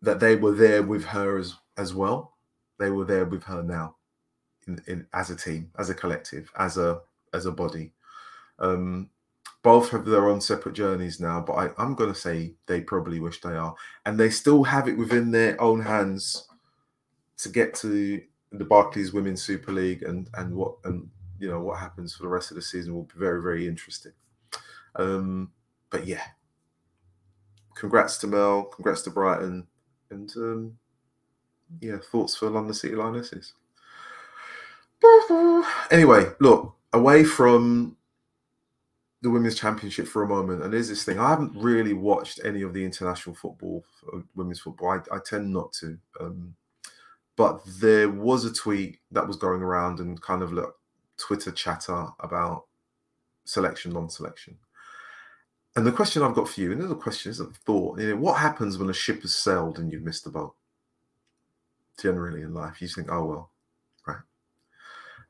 that 0.00 0.20
they 0.20 0.36
were 0.36 0.54
there 0.54 0.82
with 0.82 1.04
her 1.04 1.36
as 1.36 1.52
as 1.76 1.92
well. 1.92 2.38
They 2.80 2.90
were 2.90 3.04
there 3.04 3.26
with 3.26 3.44
her 3.44 3.62
now, 3.62 3.96
in, 4.66 4.82
in 4.88 5.06
as 5.12 5.30
a 5.30 5.36
team, 5.36 5.70
as 5.78 5.90
a 5.90 5.94
collective, 5.94 6.50
as 6.58 6.78
a 6.78 7.00
as 7.32 7.46
a 7.46 7.52
body. 7.52 7.92
Um, 8.58 9.10
both 9.62 9.90
have 9.90 10.06
their 10.06 10.28
own 10.28 10.40
separate 10.40 10.74
journeys 10.74 11.20
now, 11.20 11.40
but 11.40 11.52
I, 11.52 11.70
I'm 11.76 11.94
going 11.94 12.12
to 12.12 12.18
say 12.18 12.54
they 12.66 12.80
probably 12.80 13.20
wish 13.20 13.40
they 13.40 13.54
are, 13.54 13.74
and 14.06 14.18
they 14.18 14.30
still 14.30 14.64
have 14.64 14.88
it 14.88 14.96
within 14.96 15.30
their 15.30 15.60
own 15.60 15.82
hands 15.82 16.48
to 17.38 17.48
get 17.50 17.74
to 17.74 18.22
the 18.52 18.64
Barclays 18.64 19.12
Women's 19.12 19.42
Super 19.42 19.72
League 19.72 20.02
and 20.02 20.28
and 20.34 20.54
what 20.54 20.76
and 20.84 21.08
you 21.38 21.50
know 21.50 21.60
what 21.60 21.78
happens 21.78 22.14
for 22.14 22.22
the 22.22 22.28
rest 22.28 22.50
of 22.50 22.56
the 22.56 22.62
season 22.62 22.94
will 22.94 23.04
be 23.04 23.18
very 23.18 23.42
very 23.42 23.68
interesting. 23.68 24.12
Um, 24.96 25.52
but 25.90 26.06
yeah, 26.06 26.22
congrats 27.74 28.18
to 28.18 28.26
Mel, 28.26 28.64
congrats 28.64 29.02
to 29.02 29.10
Brighton, 29.10 29.66
and 30.10 30.32
um, 30.36 30.78
yeah, 31.80 31.98
thoughts 31.98 32.36
for 32.36 32.50
London 32.50 32.74
City 32.74 32.94
Lionesses. 32.94 33.54
Anyway, 35.90 36.26
look 36.40 36.74
away 36.92 37.24
from 37.24 37.96
the 39.22 39.30
women's 39.30 39.54
championship 39.58 40.06
for 40.06 40.22
a 40.22 40.28
moment, 40.28 40.62
and 40.62 40.72
there's 40.72 40.88
this 40.88 41.04
thing. 41.04 41.18
I 41.18 41.30
haven't 41.30 41.56
really 41.56 41.92
watched 41.92 42.40
any 42.44 42.62
of 42.62 42.72
the 42.72 42.84
international 42.84 43.34
football, 43.34 43.84
uh, 44.12 44.18
women's 44.34 44.60
football. 44.60 44.90
I, 44.90 45.16
I 45.16 45.18
tend 45.24 45.52
not 45.52 45.72
to. 45.74 45.98
Um, 46.20 46.54
but 47.36 47.62
there 47.80 48.08
was 48.10 48.44
a 48.44 48.52
tweet 48.52 48.98
that 49.12 49.26
was 49.26 49.36
going 49.36 49.62
around 49.62 50.00
and 50.00 50.20
kind 50.20 50.42
of 50.42 50.52
look 50.52 50.76
Twitter 51.16 51.50
chatter 51.50 52.06
about 52.20 52.64
selection, 53.44 53.92
non-selection. 53.92 54.56
And 55.76 55.86
the 55.86 55.92
question 55.92 56.22
I've 56.22 56.34
got 56.34 56.48
for 56.48 56.60
you, 56.60 56.72
and 56.72 56.80
there's 56.80 56.90
a 56.90 56.96
question, 56.96 57.30
is 57.30 57.40
a 57.40 57.46
thought. 57.46 58.00
You 58.00 58.10
know, 58.10 58.16
what 58.16 58.38
happens 58.38 58.76
when 58.76 58.90
a 58.90 58.94
ship 58.94 59.22
has 59.22 59.34
sailed 59.34 59.78
and 59.78 59.92
you've 59.92 60.02
missed 60.02 60.24
the 60.24 60.30
boat? 60.30 60.54
Generally 62.00 62.42
in 62.42 62.54
life, 62.54 62.80
you 62.80 62.88
think, 62.88 63.08
oh 63.10 63.24
well, 63.24 63.50
right. 64.06 64.20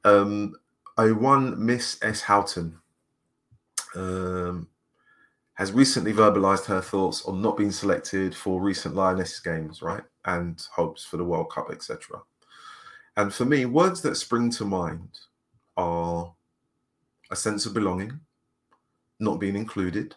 Um, 0.04 0.54
a 0.98 1.11
one 1.11 1.64
Miss 1.64 1.98
S. 2.02 2.20
Houghton 2.20 2.78
um, 3.94 4.68
has 5.54 5.72
recently 5.72 6.12
verbalized 6.12 6.66
her 6.66 6.80
thoughts 6.80 7.24
on 7.24 7.42
not 7.42 7.56
being 7.56 7.72
selected 7.72 8.35
for 8.35 8.61
recent 8.61 8.94
Lionesses 8.94 9.40
games, 9.40 9.83
right? 9.83 10.02
And 10.24 10.62
hopes 10.72 11.04
for 11.04 11.16
the 11.16 11.24
World 11.24 11.50
Cup, 11.50 11.70
etc. 11.70 12.20
And 13.16 13.33
for 13.33 13.44
me, 13.44 13.66
words 13.66 14.00
that 14.02 14.16
spring 14.16 14.50
to 14.52 14.64
mind 14.64 15.18
are 15.76 16.33
a 17.30 17.37
sense 17.37 17.66
of 17.66 17.74
belonging, 17.74 18.18
not 19.18 19.40
being 19.40 19.56
included, 19.56 20.14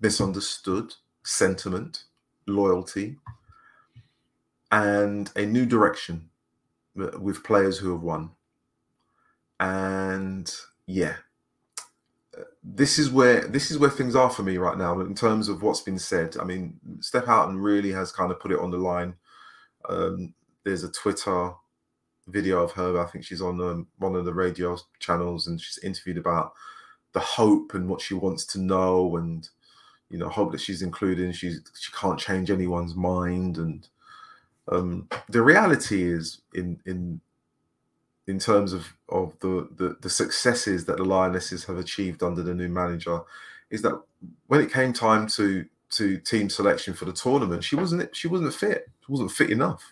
misunderstood, 0.00 0.94
sentiment, 1.24 2.04
loyalty, 2.46 3.16
and 4.70 5.30
a 5.36 5.46
new 5.46 5.66
direction 5.66 6.30
with 6.94 7.44
players 7.44 7.78
who 7.78 7.92
have 7.92 8.02
won. 8.02 8.30
And 9.60 10.52
yeah, 10.86 11.16
this 12.62 12.98
is 12.98 13.10
where 13.10 13.46
this 13.46 13.70
is 13.70 13.78
where 13.78 13.90
things 13.90 14.16
are 14.16 14.30
for 14.30 14.42
me 14.42 14.58
right 14.58 14.76
now 14.76 15.00
in 15.00 15.14
terms 15.14 15.48
of 15.48 15.62
what's 15.62 15.80
been 15.80 15.98
said. 15.98 16.36
I 16.40 16.44
mean, 16.44 16.78
Steph 17.00 17.26
Houghton 17.26 17.58
really 17.58 17.92
has 17.92 18.12
kind 18.12 18.30
of 18.30 18.40
put 18.40 18.52
it 18.52 18.58
on 18.58 18.70
the 18.70 18.76
line. 18.78 19.14
Um, 19.88 20.34
there's 20.64 20.84
a 20.84 20.90
Twitter 20.90 21.52
video 22.26 22.62
of 22.62 22.72
her. 22.72 23.00
I 23.00 23.06
think 23.06 23.24
she's 23.24 23.40
on 23.40 23.60
um, 23.60 23.86
one 23.98 24.16
of 24.16 24.24
the 24.24 24.34
radio 24.34 24.76
channels, 24.98 25.46
and 25.46 25.60
she's 25.60 25.78
interviewed 25.78 26.18
about 26.18 26.52
the 27.12 27.20
hope 27.20 27.72
and 27.74 27.88
what 27.88 28.00
she 28.00 28.14
wants 28.14 28.44
to 28.46 28.60
know, 28.60 29.16
and 29.16 29.48
you 30.10 30.18
know, 30.18 30.28
hope 30.28 30.52
that 30.52 30.60
she's 30.60 30.82
included. 30.82 31.34
She's 31.34 31.60
she 31.78 31.92
can't 31.92 32.18
change 32.18 32.50
anyone's 32.50 32.94
mind, 32.94 33.58
and 33.58 33.88
um, 34.68 35.08
the 35.28 35.42
reality 35.42 36.02
is 36.02 36.40
in 36.54 36.80
in 36.86 37.20
in 38.26 38.38
terms 38.38 38.72
of 38.72 38.92
of 39.08 39.38
the, 39.40 39.68
the, 39.76 39.96
the 40.00 40.10
successes 40.10 40.84
that 40.86 40.96
the 40.96 41.04
Lionesses 41.04 41.64
have 41.64 41.78
achieved 41.78 42.22
under 42.22 42.42
the 42.42 42.54
new 42.54 42.68
manager 42.68 43.20
is 43.70 43.82
that 43.82 44.00
when 44.46 44.60
it 44.60 44.72
came 44.72 44.92
time 44.92 45.26
to 45.28 45.64
to 45.88 46.18
team 46.18 46.50
selection 46.50 46.94
for 46.94 47.04
the 47.04 47.12
tournament, 47.12 47.62
she 47.62 47.76
wasn't 47.76 48.14
she 48.14 48.28
wasn't 48.28 48.52
fit. 48.54 48.88
She 49.04 49.12
wasn't 49.12 49.30
fit 49.30 49.50
enough. 49.50 49.82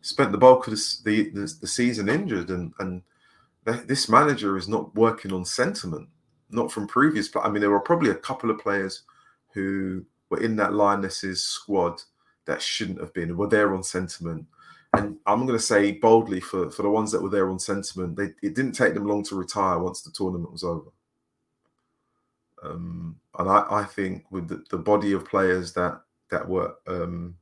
Spent 0.00 0.32
the 0.32 0.38
bulk 0.38 0.66
of 0.66 0.74
the 0.74 0.96
the, 1.04 1.30
the, 1.30 1.54
the 1.60 1.66
season 1.66 2.08
injured, 2.08 2.50
and 2.50 2.72
and 2.80 3.02
this 3.86 4.08
manager 4.08 4.56
is 4.56 4.68
not 4.68 4.94
working 4.94 5.32
on 5.32 5.44
sentiment, 5.44 6.08
not 6.50 6.70
from 6.72 6.86
previous. 6.86 7.28
But 7.28 7.44
I 7.44 7.48
mean, 7.48 7.60
there 7.60 7.70
were 7.70 7.80
probably 7.80 8.10
a 8.10 8.14
couple 8.14 8.50
of 8.50 8.58
players 8.58 9.02
who 9.52 10.04
were 10.28 10.40
in 10.40 10.56
that 10.56 10.74
Lionesses 10.74 11.42
squad 11.42 12.02
that 12.46 12.62
shouldn't 12.62 13.00
have 13.00 13.12
been. 13.12 13.36
Were 13.36 13.48
there 13.48 13.74
on 13.74 13.82
sentiment, 13.82 14.46
and 14.94 15.16
I'm 15.26 15.46
going 15.46 15.58
to 15.58 15.64
say 15.64 15.92
boldly 15.92 16.40
for, 16.40 16.70
for 16.70 16.82
the 16.82 16.90
ones 16.90 17.12
that 17.12 17.22
were 17.22 17.28
there 17.28 17.50
on 17.50 17.58
sentiment, 17.58 18.16
they, 18.16 18.32
it 18.42 18.54
didn't 18.54 18.72
take 18.72 18.94
them 18.94 19.06
long 19.06 19.22
to 19.24 19.34
retire 19.34 19.78
once 19.78 20.02
the 20.02 20.10
tournament 20.10 20.52
was 20.52 20.64
over. 20.64 20.90
Um, 22.62 23.16
and 23.38 23.48
I, 23.48 23.66
I, 23.70 23.84
think 23.84 24.24
with 24.30 24.48
the, 24.48 24.64
the, 24.70 24.78
body 24.78 25.12
of 25.12 25.28
players 25.28 25.72
that 25.74 26.00
that 26.30 26.48
were 26.48 26.74
um, 26.86 27.36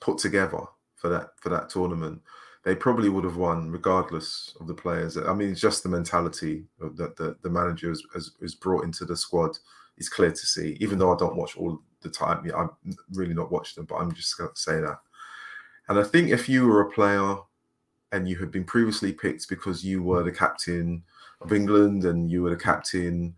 put 0.00 0.18
together 0.18 0.60
for 0.94 1.08
that 1.08 1.30
for 1.36 1.48
that 1.48 1.68
tournament, 1.68 2.22
they 2.64 2.74
probably 2.74 3.08
would 3.08 3.24
have 3.24 3.36
won 3.36 3.70
regardless 3.70 4.56
of 4.60 4.66
the 4.66 4.74
players. 4.74 5.16
I 5.16 5.34
mean, 5.34 5.50
it's 5.50 5.60
just 5.60 5.82
the 5.82 5.88
mentality 5.88 6.64
that 6.80 7.16
the, 7.16 7.36
the 7.42 7.50
manager 7.50 7.88
has, 7.88 8.02
has, 8.14 8.30
has 8.40 8.54
brought 8.54 8.84
into 8.84 9.04
the 9.04 9.16
squad 9.16 9.58
is 9.98 10.08
clear 10.08 10.30
to 10.30 10.46
see. 10.46 10.76
Even 10.80 10.98
though 10.98 11.12
I 11.12 11.16
don't 11.18 11.36
watch 11.36 11.56
all 11.56 11.80
the 12.00 12.10
time, 12.10 12.50
I'm 12.56 12.70
really 13.12 13.34
not 13.34 13.52
watching 13.52 13.74
them, 13.76 13.86
but 13.86 13.96
I'm 13.96 14.12
just 14.12 14.36
going 14.38 14.50
to 14.50 14.60
say 14.60 14.80
that 14.80 14.98
and 15.88 15.98
I 15.98 16.02
think 16.02 16.30
if 16.30 16.48
you 16.48 16.66
were 16.66 16.80
a 16.80 16.90
player 16.90 17.36
and 18.12 18.28
you 18.28 18.36
had 18.36 18.50
been 18.50 18.64
previously 18.64 19.12
picked 19.12 19.48
because 19.48 19.84
you 19.84 20.02
were 20.02 20.22
the 20.22 20.32
captain 20.32 21.02
of 21.40 21.52
England 21.52 22.04
and 22.04 22.30
you 22.30 22.42
were 22.42 22.50
the 22.50 22.56
captain 22.56 23.34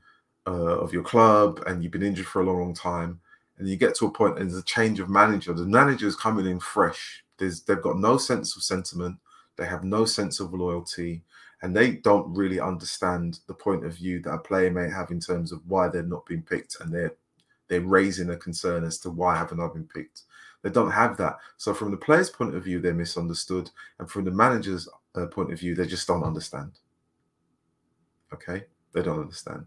uh, 0.47 0.79
of 0.79 0.93
your 0.93 1.03
club 1.03 1.62
and 1.67 1.83
you've 1.83 1.93
been 1.93 2.03
injured 2.03 2.27
for 2.27 2.43
a 2.43 2.45
long, 2.45 2.61
long 2.61 2.75
time, 2.75 3.21
and 3.59 3.69
you 3.69 3.77
get 3.77 3.95
to 3.97 4.07
a 4.07 4.11
point 4.11 4.39
and 4.39 4.51
there's 4.51 4.61
a 4.61 4.65
change 4.65 5.01
of 5.01 5.09
manager, 5.09 5.53
the 5.53 5.65
manager 5.65 6.07
is 6.07 6.15
coming 6.15 6.47
in 6.47 6.61
fresh. 6.61 7.25
There's, 7.38 7.62
they've 7.62 7.81
got 7.81 7.99
no 7.99 8.16
sense 8.16 8.57
of 8.57 8.62
sentiment, 8.62 9.18
they 9.57 9.66
have 9.66 9.85
no 9.85 10.05
sense 10.05 10.40
of 10.40 10.55
loyalty, 10.55 11.22
and 11.62 11.75
they 11.75 11.92
don't 11.92 12.35
really 12.37 12.61
understand 12.61 13.40
the 13.46 13.55
point 13.55 13.85
of 13.85 13.94
view 13.94 14.20
that 14.22 14.33
a 14.33 14.38
player 14.38 14.70
may 14.70 14.90
have 14.90 15.11
in 15.11 15.20
terms 15.20 15.53
of 15.53 15.61
why 15.66 15.88
they're 15.88 16.03
not 16.03 16.27
being 16.27 16.42
picked, 16.42 16.81
and 16.81 16.92
they're 16.92 17.14
they're 17.68 17.81
raising 17.81 18.31
a 18.31 18.37
concern 18.37 18.85
as 18.85 18.99
to 18.99 19.11
why 19.11 19.37
haven't 19.37 19.59
I 19.59 19.66
been 19.66 19.88
picked. 19.92 20.22
They 20.62 20.70
don't 20.70 20.92
have 20.92 21.16
that. 21.16 21.38
So 21.57 21.75
from 21.75 21.90
the 21.90 21.96
player's 21.96 22.31
point 22.31 22.55
of 22.55 22.62
view, 22.62 22.81
they're 22.81 22.94
misunderstood, 22.94 23.70
and 23.99 24.09
from 24.09 24.25
the 24.25 24.31
manager's 24.31 24.88
uh, 25.16 25.27
point 25.27 25.53
of 25.53 25.59
view, 25.59 25.75
they 25.75 25.87
just 25.87 26.07
don't 26.07 26.22
understand. 26.22 26.72
Okay, 28.33 28.64
they 28.92 29.03
don't 29.03 29.20
understand. 29.20 29.64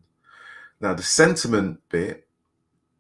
Now 0.80 0.94
the 0.94 1.04
sentiment 1.04 1.80
bit 1.90 2.28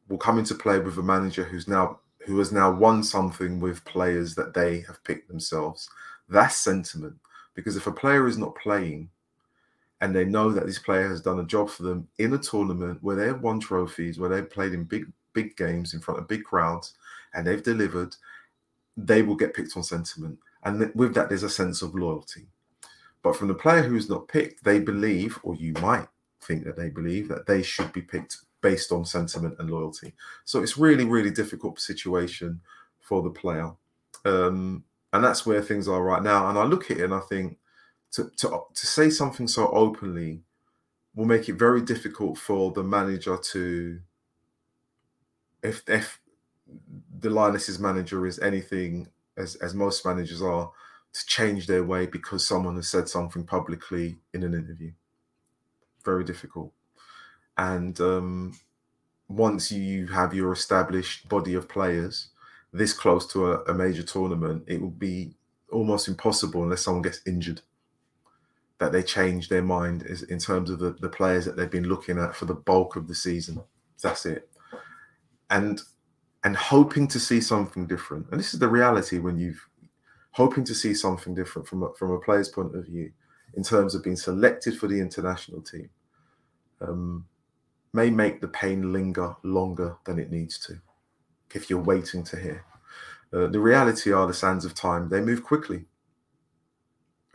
will 0.10 0.18
come 0.18 0.40
into 0.40 0.56
play 0.56 0.80
with 0.80 0.98
a 0.98 1.04
manager 1.04 1.44
who's 1.44 1.68
now 1.68 2.00
who 2.30 2.38
has 2.38 2.52
now 2.52 2.72
won 2.72 3.04
something 3.04 3.60
with 3.60 3.84
players 3.86 4.36
that 4.36 4.54
they 4.54 4.82
have 4.82 5.04
picked 5.04 5.28
themselves. 5.28 5.90
That's 6.30 6.56
sentiment. 6.56 7.16
Because 7.56 7.76
if 7.76 7.88
a 7.88 7.92
player 7.92 8.28
is 8.28 8.38
not 8.38 8.56
playing 8.56 9.10
and 10.00 10.16
they 10.16 10.26
know 10.26 10.52
that 10.52 10.68
this 10.68 10.78
player 10.78 11.10
has 11.10 11.22
done 11.22 11.40
a 11.40 11.46
job 11.46 11.72
for 11.72 11.82
them 11.82 12.08
in 12.20 12.34
a 12.34 12.38
tournament 12.38 13.00
where 13.02 13.16
they've 13.16 13.42
won 13.42 13.60
trophies, 13.60 14.20
where 14.20 14.30
they've 14.30 14.50
played 14.50 14.74
in 14.74 14.84
big, 14.84 15.12
big 15.34 15.58
games 15.58 15.96
in 15.96 16.00
front 16.00 16.20
of 16.20 16.28
big 16.28 16.44
crowds, 16.44 16.94
and 17.34 17.48
they've 17.48 17.64
delivered, 17.64 18.16
they 18.96 19.24
will 19.24 19.36
get 19.36 19.56
picked 19.56 19.76
on 19.76 19.82
sentiment. 19.82 20.38
And 20.64 20.94
with 20.94 21.16
that, 21.16 21.30
there's 21.30 21.42
a 21.42 21.50
sense 21.50 21.82
of 21.82 21.96
loyalty. 21.96 22.46
But 23.24 23.38
from 23.38 23.48
the 23.48 23.56
player 23.56 23.82
who 23.82 23.96
is 23.96 24.08
not 24.08 24.28
picked, 24.28 24.64
they 24.64 24.80
believe, 24.80 25.40
or 25.42 25.56
you 25.56 25.74
might 25.82 26.08
think 26.42 26.64
that 26.66 26.78
they 26.78 26.90
believe, 26.90 27.28
that 27.30 27.48
they 27.48 27.64
should 27.64 27.92
be 27.92 28.04
picked 28.04 28.38
based 28.62 28.92
on 28.92 29.06
sentiment 29.06 29.56
and 29.60 29.70
loyalty. 29.70 30.14
So 30.46 30.62
it's 30.62 30.78
really, 30.78 31.06
really 31.06 31.32
difficult 31.32 31.80
situation 31.80 32.62
for 33.00 33.22
the 33.22 33.30
player. 33.30 33.72
Um, 34.26 34.84
and 35.14 35.24
that's 35.24 35.46
where 35.46 35.62
things 35.62 35.88
are 35.88 36.04
right 36.04 36.22
now. 36.22 36.50
And 36.50 36.58
I 36.58 36.64
look 36.64 36.92
at 36.92 36.98
it 36.98 37.04
and 37.04 37.14
I 37.14 37.22
think 37.22 37.58
to, 38.12 38.30
to, 38.38 38.62
to 38.74 38.88
say 38.88 39.10
something 39.10 39.48
so 39.48 39.70
openly 39.70 40.44
will 41.16 41.26
make 41.26 41.50
it 41.50 41.54
very 41.54 41.82
difficult 41.82 42.38
for 42.38 42.72
the 42.72 42.84
manager 42.84 43.38
to 43.38 44.00
if 45.62 45.84
if 45.88 46.20
the 47.20 47.30
Lionesses 47.30 47.80
manager 47.80 48.26
is 48.26 48.40
anything 48.40 49.08
as 49.38 49.56
as 49.56 49.74
most 49.74 50.06
managers 50.06 50.42
are 50.42 50.72
to 51.12 51.26
change 51.26 51.68
their 51.68 51.84
way 51.84 52.06
because 52.06 52.48
someone 52.48 52.76
has 52.76 52.88
said 52.88 53.10
something 53.10 53.44
publicly 53.44 54.20
in 54.34 54.44
an 54.44 54.54
interview. 54.54 54.92
Very 56.06 56.24
difficult. 56.24 56.72
And 57.60 58.00
um, 58.00 58.58
once 59.28 59.70
you 59.70 60.08
have 60.08 60.34
your 60.34 60.54
established 60.54 61.28
body 61.28 61.56
of 61.56 61.68
players 61.68 62.30
this 62.72 62.94
close 62.94 63.28
to 63.34 63.52
a, 63.52 63.64
a 63.66 63.74
major 63.74 64.04
tournament, 64.04 64.64
it 64.66 64.80
will 64.80 64.92
be 64.92 65.36
almost 65.72 66.08
impossible 66.08 66.64
unless 66.64 66.84
someone 66.84 67.02
gets 67.02 67.22
injured 67.28 67.62
that 68.78 68.94
they 68.94 69.04
change 69.04 69.50
their 69.50 69.62
mind 69.62 70.04
in 70.30 70.40
terms 70.40 70.70
of 70.70 70.80
the, 70.80 70.92
the 71.02 71.10
players 71.10 71.44
that 71.44 71.58
they've 71.58 71.70
been 71.70 71.90
looking 71.90 72.18
at 72.18 72.34
for 72.34 72.46
the 72.46 72.54
bulk 72.54 72.96
of 72.96 73.10
the 73.10 73.16
season. 73.16 73.62
That's 74.02 74.26
it. 74.26 74.50
And 75.50 75.82
and 76.46 76.56
hoping 76.56 77.10
to 77.10 77.20
see 77.20 77.42
something 77.42 77.88
different. 77.88 78.28
And 78.32 78.40
this 78.40 78.54
is 78.54 78.62
the 78.62 78.70
reality 78.70 79.20
when 79.20 79.38
you've 79.38 79.68
hoping 80.32 80.64
to 80.64 80.74
see 80.74 80.94
something 80.94 81.36
different 81.36 81.68
from 81.68 81.84
a, 81.84 81.94
from 81.96 82.12
a 82.12 82.20
player's 82.20 82.48
point 82.48 82.74
of 82.74 82.86
view 82.86 83.12
in 83.56 83.64
terms 83.64 83.96
of 83.96 84.04
being 84.04 84.16
selected 84.16 84.78
for 84.78 84.88
the 84.88 85.02
international 85.02 85.62
team 85.62 85.90
um, 86.80 87.26
may 87.94 88.10
make 88.10 88.42
the 88.42 88.48
pain 88.48 88.94
linger 88.94 89.36
longer 89.44 89.98
than 90.06 90.20
it 90.20 90.32
needs 90.32 90.60
to 90.60 90.80
if 91.54 91.70
you're 91.70 91.82
waiting 91.82 92.24
to 92.24 92.38
hear. 92.38 92.66
Uh, 93.34 93.48
the 93.48 93.60
reality 93.60 94.12
are 94.12 94.28
the 94.28 94.34
sands 94.34 94.66
of 94.66 94.74
time, 94.74 95.10
they 95.10 95.22
move 95.22 95.44
quickly. 95.44 95.86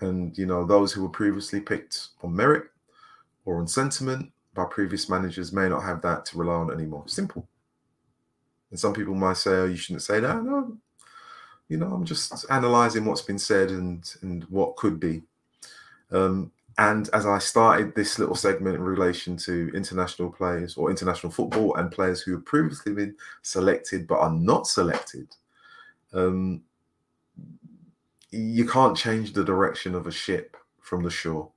And, 0.00 0.36
you 0.36 0.46
know, 0.46 0.64
those 0.64 0.92
who 0.92 1.02
were 1.02 1.08
previously 1.08 1.60
picked 1.60 2.08
on 2.22 2.34
merit 2.34 2.64
or 3.44 3.58
on 3.58 3.68
sentiment 3.68 4.32
by 4.54 4.64
previous 4.64 5.08
managers 5.08 5.52
may 5.52 5.68
not 5.68 5.82
have 5.82 6.02
that 6.02 6.24
to 6.26 6.38
rely 6.38 6.54
on 6.54 6.72
anymore. 6.72 7.04
Simple. 7.06 7.48
And 8.70 8.78
some 8.78 8.92
people 8.92 9.14
might 9.14 9.36
say, 9.36 9.50
oh, 9.52 9.66
you 9.66 9.76
shouldn't 9.76 10.02
say 10.02 10.20
that. 10.20 10.42
No, 10.42 10.76
you 11.68 11.76
know, 11.76 11.92
I'm 11.92 12.04
just 12.04 12.44
analyzing 12.50 13.04
what's 13.04 13.22
been 13.22 13.38
said 13.38 13.70
and, 13.70 14.04
and 14.22 14.44
what 14.44 14.76
could 14.76 15.00
be. 15.00 15.22
Um, 16.10 16.52
and 16.78 17.08
as 17.12 17.24
I 17.24 17.38
started 17.38 17.94
this 17.94 18.18
little 18.18 18.34
segment 18.34 18.76
in 18.76 18.82
relation 18.82 19.36
to 19.38 19.70
international 19.74 20.30
players 20.30 20.76
or 20.76 20.90
international 20.90 21.30
football 21.32 21.74
and 21.76 21.90
players 21.90 22.20
who 22.20 22.32
have 22.32 22.44
previously 22.44 22.92
been 22.92 23.14
selected 23.42 24.06
but 24.06 24.18
are 24.18 24.32
not 24.32 24.66
selected, 24.66 25.28
um, 26.12 26.62
you 28.30 28.66
can't 28.66 28.96
change 28.96 29.32
the 29.32 29.44
direction 29.44 29.94
of 29.94 30.06
a 30.08 30.12
ship 30.12 30.56
from 30.80 31.02
the 31.04 31.10
shore. 31.10 31.50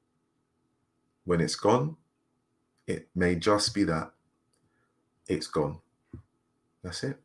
When 1.26 1.42
it's 1.42 1.56
gone, 1.56 1.98
it 2.86 3.10
may 3.16 3.36
just 3.36 3.74
be 3.74 3.84
that 3.86 4.12
it's 5.28 5.48
gone. 5.48 5.80
That's 6.84 7.04
it. 7.04 7.18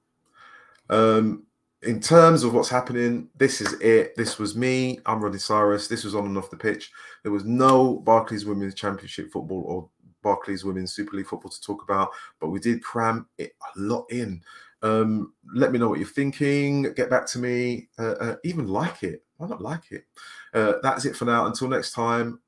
Um, 0.88 1.44
in 1.82 2.00
terms 2.00 2.44
of 2.44 2.54
what's 2.54 2.68
happening, 2.68 3.28
this 3.36 3.60
is 3.60 3.72
it. 3.80 4.14
This 4.16 4.38
was 4.38 4.56
me. 4.56 5.00
I'm 5.04 5.20
Rodney 5.20 5.38
Cyrus. 5.38 5.88
This 5.88 6.04
was 6.04 6.14
on 6.14 6.26
and 6.26 6.38
off 6.38 6.50
the 6.50 6.56
pitch. 6.56 6.92
There 7.22 7.32
was 7.32 7.44
no 7.44 7.96
Barclays 7.98 8.46
Women's 8.46 8.74
Championship 8.74 9.32
football 9.32 9.62
or 9.66 9.88
Barclays 10.22 10.64
Women's 10.64 10.92
Super 10.92 11.16
League 11.16 11.26
football 11.26 11.50
to 11.50 11.60
talk 11.60 11.82
about, 11.82 12.10
but 12.40 12.50
we 12.50 12.60
did 12.60 12.82
cram 12.82 13.26
it 13.38 13.56
a 13.60 13.80
lot 13.80 14.06
in. 14.10 14.40
Um, 14.82 15.32
let 15.54 15.72
me 15.72 15.78
know 15.78 15.88
what 15.88 15.98
you're 15.98 16.08
thinking. 16.08 16.92
Get 16.94 17.10
back 17.10 17.26
to 17.28 17.38
me. 17.38 17.88
Uh, 17.98 18.12
uh, 18.12 18.36
even 18.44 18.68
like 18.68 19.02
it. 19.02 19.24
Why 19.36 19.48
not 19.48 19.60
like 19.60 19.90
it? 19.90 20.06
Uh, 20.54 20.74
that's 20.82 21.04
it 21.04 21.16
for 21.16 21.24
now. 21.24 21.46
Until 21.46 21.68
next 21.68 21.92
time. 21.92 22.40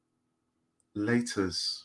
Laters. 0.96 1.82